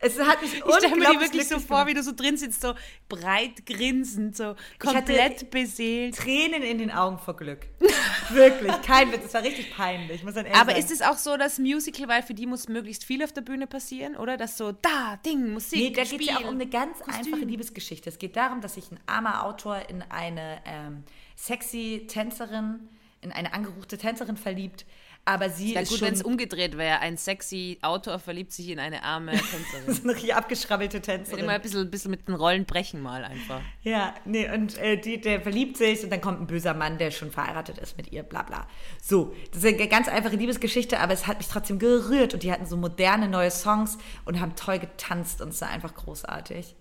[0.01, 2.61] Es hat mich Ich stelle mir die wirklich so vor, wie du so drin sitzt,
[2.61, 2.73] so
[3.09, 6.15] breit grinsend, so komplett beseelt.
[6.15, 7.67] Tränen in den Augen vor Glück.
[8.29, 9.25] Wirklich, kein Witz.
[9.25, 10.17] Es war richtig peinlich.
[10.17, 10.83] Ich muss dann ehrlich Aber sagen.
[10.83, 13.67] ist es auch so, dass Musical, weil für die muss möglichst viel auf der Bühne
[13.67, 14.37] passieren, oder?
[14.37, 17.13] Dass so, da, Ding, Musik, Nee, da geht es ja auch um eine ganz Kostüm.
[17.33, 18.09] einfache Liebesgeschichte.
[18.09, 21.03] Es geht darum, dass sich ein armer Autor in eine ähm,
[21.35, 22.87] sexy Tänzerin,
[23.21, 24.85] in eine angeruchte Tänzerin verliebt,
[25.29, 26.99] aber sie Ja ist gut, schon wenn es umgedreht wäre.
[26.99, 29.93] Ein sexy Autor verliebt sich in eine arme Tänzerin.
[29.93, 31.49] so eine richtig abgeschrabbelte Immer Tänzerin.
[31.49, 33.61] ein bisschen, bisschen mit den Rollen brechen mal einfach.
[33.81, 37.11] Ja, nee, und äh, die, der verliebt sich und dann kommt ein böser Mann, der
[37.11, 38.67] schon verheiratet ist mit ihr, bla bla.
[39.01, 42.51] So, das ist eine ganz einfache Liebesgeschichte, aber es hat mich trotzdem gerührt und die
[42.51, 46.75] hatten so moderne neue Songs und haben toll getanzt und es war einfach großartig.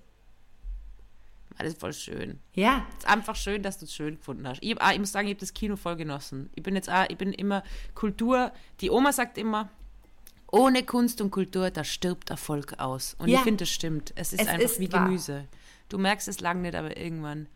[1.59, 2.39] Alles voll schön.
[2.55, 4.63] Ja, Es ist einfach schön, dass du es schön gefunden hast.
[4.63, 6.51] Ich, auch- ich muss sagen, ich habe das Kino voll genossen.
[6.55, 8.53] Ich bin jetzt auch, ich bin immer Kultur.
[8.81, 9.69] Die Oma sagt immer,
[10.51, 13.15] ohne Kunst und Kultur, da stirbt Erfolg aus.
[13.19, 13.39] Und Ja.
[13.39, 14.13] ich finde, das stimmt.
[14.15, 15.05] Es ist Es einfach ist wie wahr.
[15.05, 15.45] Gemüse.
[15.89, 17.49] Du merkst es lang nicht, aber irgendwann.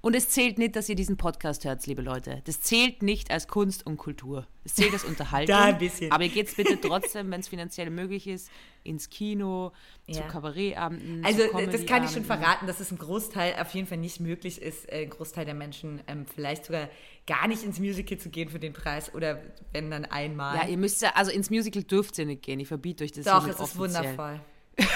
[0.00, 2.40] Und es zählt nicht, dass ihr diesen Podcast hört, liebe Leute.
[2.44, 4.46] Das zählt nicht als Kunst und Kultur.
[4.64, 5.56] Es zählt als Unterhaltung.
[5.56, 6.12] Da ein bisschen.
[6.12, 8.48] Aber ihr geht bitte trotzdem, wenn es finanziell möglich ist,
[8.84, 9.72] ins Kino,
[10.08, 10.28] zu Ja.
[10.28, 11.24] Kabarettabenden.
[11.24, 14.20] Also zu das kann ich schon verraten, dass es im Großteil auf jeden Fall nicht
[14.20, 16.88] möglich ist, äh, ein Großteil der Menschen ähm, vielleicht sogar
[17.26, 19.42] gar nicht ins Musical zu gehen für den Preis oder
[19.72, 20.56] wenn dann einmal.
[20.56, 22.60] Ja, ihr müsst ja, also ins Musical dürft ihr nicht gehen.
[22.60, 23.80] Ich verbiete euch das Doch, es ist offiziell.
[24.16, 24.40] wundervoll.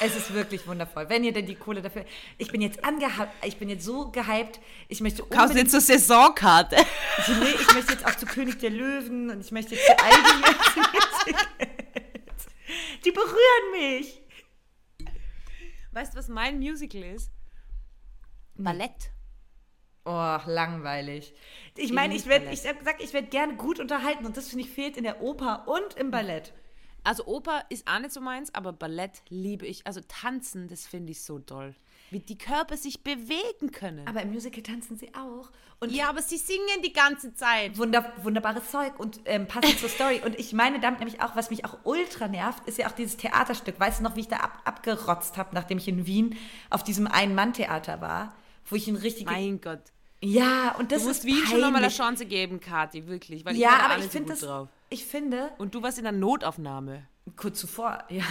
[0.00, 1.08] es ist wirklich wundervoll.
[1.08, 2.04] Wenn ihr denn die Kohle dafür.
[2.38, 4.58] Ich bin jetzt angehypt, ich bin jetzt so gehypt.
[4.88, 6.76] Ich möchte Kaufst du jetzt zur Saisonkarte?
[7.26, 9.98] so, nee, ich möchte jetzt auch zu König der Löwen und ich möchte jetzt zu
[9.98, 11.36] all Musicals.
[13.04, 14.22] Die berühren mich.
[15.92, 17.30] Weißt du, was mein Musical ist?
[18.54, 19.10] Ballett.
[20.04, 21.34] Oh, langweilig.
[21.76, 24.70] Ich meine, ich werde, ich gesagt, ich werde gerne gut unterhalten und das finde ich
[24.70, 26.52] fehlt in der Oper und im Ballett.
[27.04, 29.86] Also Oper ist auch nicht so meins, aber Ballett liebe ich.
[29.86, 31.74] Also tanzen, das finde ich so toll.
[32.10, 34.06] Wie die Körper sich bewegen können.
[34.08, 35.50] Aber im Musical tanzen sie auch
[35.82, 37.78] und ja, aber sie singen die ganze Zeit.
[37.78, 40.20] wunder, wunderbares Zeug und ähm, passend zur Story.
[40.22, 43.16] Und ich meine damit nämlich auch, was mich auch ultra nervt, ist ja auch dieses
[43.16, 43.80] Theaterstück.
[43.80, 46.36] Weißt du noch, wie ich da ab, abgerotzt habe, nachdem ich in Wien
[46.68, 48.34] auf diesem Ein-Mann-Theater war,
[48.66, 49.80] wo ich ein richtig Mein Gott.
[50.22, 51.96] ja und das Du musst ist Wien schon nochmal eine peinlich.
[51.96, 53.46] Chance geben, Kathi, wirklich.
[53.46, 54.68] Weil ich Ja, aber ich so finde gut das, drauf.
[54.90, 57.04] Ich finde, Und du warst in der Notaufnahme.
[57.36, 58.24] Kurz zuvor, ja.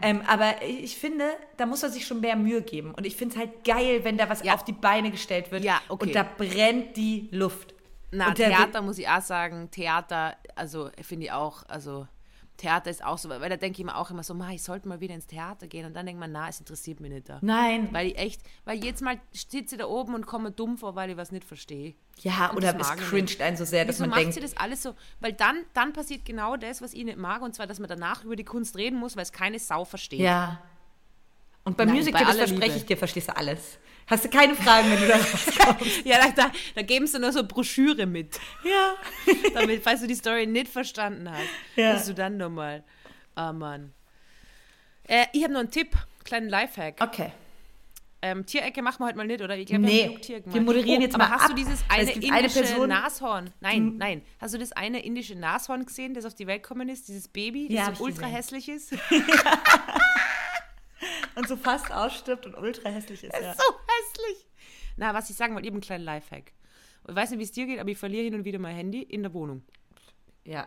[0.00, 1.24] Ähm, aber ich finde,
[1.58, 2.92] da muss er sich schon mehr Mühe geben.
[2.94, 4.54] Und ich finde es halt geil, wenn da was Ja.
[4.54, 6.06] auf die Beine gestellt wird Ja, okay.
[6.06, 7.74] und da brennt die Luft.
[8.10, 12.08] Na, Theater muss ich auch sagen, Theater, also finde ich auch, also
[12.62, 14.88] Theater ist auch so, weil da denke ich mir auch immer so, ma, ich sollte
[14.88, 17.38] mal wieder ins Theater gehen und dann denkt man, na, es interessiert mich nicht da.
[17.42, 17.88] Nein.
[17.90, 21.10] Weil ich echt, weil jedes Mal sitze ich da oben und komme dumm vor, weil
[21.10, 21.94] ich was nicht verstehe.
[22.20, 24.56] Ja, Und oder es cringed einen so sehr, dass Wieso man macht denkt, sie das
[24.56, 24.94] alles so?
[25.20, 28.24] Weil dann, dann passiert genau das, was ich nicht mag, und zwar, dass man danach
[28.24, 30.20] über die Kunst reden muss, weil es keine Sau versteht.
[30.20, 30.60] ja.
[31.64, 32.76] Und beim Nein, Musical, bei das verspreche Liebe.
[32.78, 33.78] ich dir, verstehst du alles.
[34.06, 36.04] Hast du keine Fragen, wenn du da rauskommst.
[36.04, 38.94] Ja, da, da, da geben sie nur so Broschüre mit, ja.
[39.54, 41.46] damit, falls du die Story nicht verstanden hast,
[41.76, 41.92] Ja.
[41.94, 42.82] dass du dann nochmal,
[43.34, 43.92] ah Mann.
[45.08, 46.96] Äh, ich habe noch einen Tipp, kleinen Lifehack.
[47.00, 47.32] Okay.
[48.24, 49.56] Ähm, Tierecke machen wir heute mal nicht, oder?
[49.56, 50.62] Ich glaub, Nee, genug Tier wir gemacht.
[50.62, 53.50] moderieren jetzt aber mal hast ab, du dieses eine indische Person- Nashorn?
[53.60, 54.22] Nein, nein.
[54.40, 57.08] Hast du das eine indische Nashorn gesehen, das auf die Welt gekommen ist?
[57.08, 58.36] Dieses Baby, Ja, das hab so ultra gesehen.
[58.36, 58.92] hässlich ist?
[61.34, 63.32] Und so fast ausstirbt und ultra hässlich ist.
[63.34, 63.54] Ja.
[63.54, 64.46] so hässlich.
[64.96, 66.52] Na, was ich sagen wollte, ich habe einen kleinen Lifehack.
[67.08, 69.02] Ich weiß nicht, wie es dir geht, aber ich verliere hin und wieder mein Handy
[69.02, 69.62] in der Wohnung.
[70.44, 70.66] ja.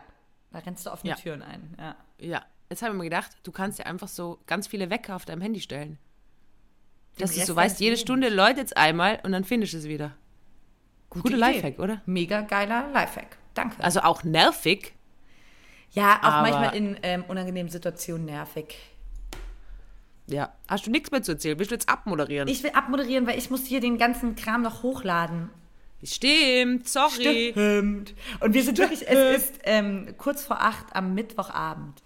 [0.52, 1.16] Da rennst du offene Ja.
[1.16, 1.74] Türen ein.
[1.78, 1.96] Ja.
[2.18, 2.46] Ja.
[2.70, 5.42] Jetzt habe ich mir gedacht, du kannst dir einfach so ganz viele Wecker auf deinem
[5.42, 5.98] Handy stellen.
[7.18, 7.96] Dass du so weißt, jede.
[7.96, 10.16] Stunde läutet es einmal und dann findest du es wieder.
[11.10, 11.36] Guter Idee.
[11.36, 12.00] Lifehack, oder?
[12.06, 13.36] Mega geiler Lifehack.
[13.54, 13.82] Danke.
[13.82, 14.94] Also auch nervig.
[15.90, 18.76] ja, auch manchmal in ähm, unangenehmen Situationen nervig.
[20.28, 20.52] Ja.
[20.68, 21.58] Hast du nichts mehr zu erzählen?
[21.58, 22.48] Willst du jetzt abmoderieren?
[22.48, 25.50] Ich will abmoderieren, weil ich muss hier den ganzen Kram noch hochladen.
[26.02, 27.50] Stimmt, sorry.
[27.52, 28.14] Stimmt.
[28.40, 32.02] Und wir sind wirklich, es ist ähm, kurz vor acht am Mittwochabend.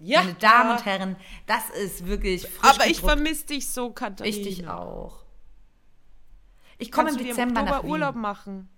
[0.00, 0.20] Ja.
[0.22, 1.16] Meine Damen und Herren,
[1.46, 3.12] das ist wirklich frisch Aber ich gedruckt.
[3.12, 4.36] vermisse dich so, Katharina.
[4.36, 5.24] Ich dich auch.
[6.78, 7.90] Ich komme im Dezember im nach Wien.
[7.90, 8.68] Urlaub machen?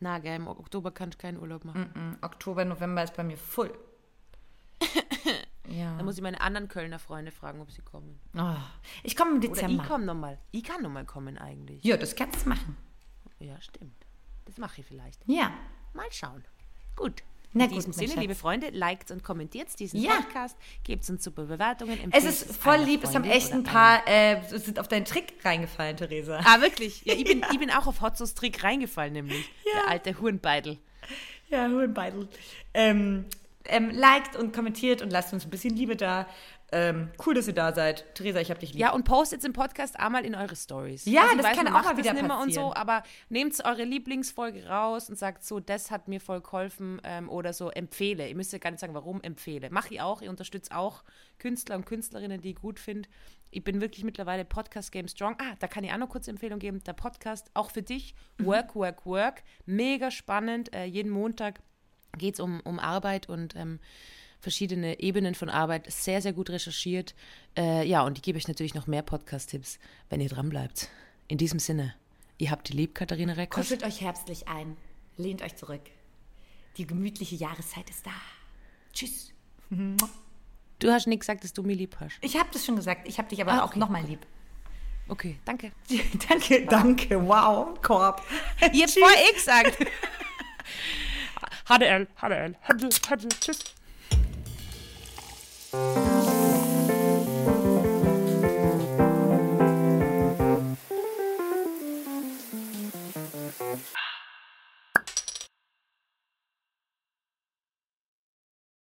[0.00, 1.90] Na, gell, im Oktober kannst du keinen Urlaub machen.
[1.94, 3.72] Mm, Oktober, November ist bei mir full.
[5.68, 5.96] ja.
[5.96, 8.18] Da muss ich meine anderen Kölner Freunde fragen, ob sie kommen.
[8.36, 8.54] Oh,
[9.02, 9.82] ich komme im Oder Dezember.
[9.82, 10.38] ich komme nochmal.
[10.52, 11.82] Ich kann nochmal kommen eigentlich.
[11.84, 12.76] Ja, das kannst du machen.
[13.38, 14.06] Ja, stimmt.
[14.44, 15.20] Das mache ich vielleicht.
[15.26, 15.52] Ja.
[15.92, 16.44] Mal schauen.
[16.96, 17.22] Gut.
[17.52, 20.16] Na In diesem Sinne, liebe Freunde, liked und kommentiert diesen ja.
[20.16, 21.98] Podcast, gebt uns super Bewertungen.
[22.12, 25.96] Es ist voll lieb, es haben echt ein paar, äh, sind auf deinen Trick reingefallen,
[25.96, 26.40] Theresa.
[26.44, 27.02] Ah, wirklich?
[27.06, 27.48] Ja, ich bin, ja.
[27.50, 29.50] Ich bin auch auf Hotzos Trick reingefallen, nämlich.
[29.64, 29.80] Ja.
[29.80, 30.78] Der alte Hurenbeidel.
[31.48, 32.28] Ja, Hurenbeidel.
[32.74, 33.24] Ähm,
[33.68, 36.26] ähm, liked und kommentiert und lasst uns ein bisschen Liebe da.
[36.72, 38.12] Ähm, cool, dass ihr da seid.
[38.16, 38.80] Theresa, ich hab dich lieb.
[38.80, 41.04] Ja, und postet im Podcast einmal in eure Stories.
[41.04, 42.30] Ja, also, das weiß, kann auch mal wieder passieren.
[42.30, 47.00] Und so, aber nehmt eure Lieblingsfolge raus und sagt so, das hat mir voll geholfen
[47.04, 48.28] ähm, oder so, empfehle.
[48.28, 49.68] Ihr müsst ja gar nicht sagen, warum empfehle.
[49.70, 50.22] Mach ich auch.
[50.22, 51.04] Ihr unterstützt auch
[51.38, 53.08] Künstler und Künstlerinnen, die ich gut finde.
[53.52, 55.36] Ich bin wirklich mittlerweile Podcast Game Strong.
[55.38, 56.82] Ah, da kann ich auch noch kurz Empfehlung geben.
[56.82, 58.46] Der Podcast, auch für dich, mhm.
[58.46, 59.44] Work, Work, Work.
[59.66, 60.74] Mega spannend.
[60.74, 61.60] Äh, jeden Montag
[62.16, 63.78] geht es um, um Arbeit und ähm,
[64.40, 67.14] verschiedene Ebenen von Arbeit, sehr, sehr gut recherchiert.
[67.56, 70.88] Äh, ja, und ich gebe euch natürlich noch mehr Podcast-Tipps, wenn ihr dran bleibt.
[71.28, 71.94] In diesem Sinne,
[72.38, 73.66] ihr habt die lieb, Katharina Reckers.
[73.66, 74.76] Kuschelt euch herbstlich ein,
[75.16, 75.82] lehnt euch zurück.
[76.76, 78.12] Die gemütliche Jahreszeit ist da.
[78.92, 79.32] Tschüss.
[80.78, 82.18] Du hast nicht gesagt, dass du mich lieb hast.
[82.20, 83.08] Ich habe das schon gesagt.
[83.08, 83.72] Ich habe dich aber ah, okay.
[83.72, 84.26] auch nochmal lieb.
[85.08, 85.72] Okay, danke.
[86.28, 87.26] danke, danke.
[87.26, 88.22] Wow, Korb.
[88.72, 89.78] Jetzt vor ich gesagt.
[91.64, 92.06] Ha det, øl.
[92.14, 92.54] Ha det, øl.
[92.62, 93.34] Ha det, ha det.
[93.40, 93.72] Tschüss.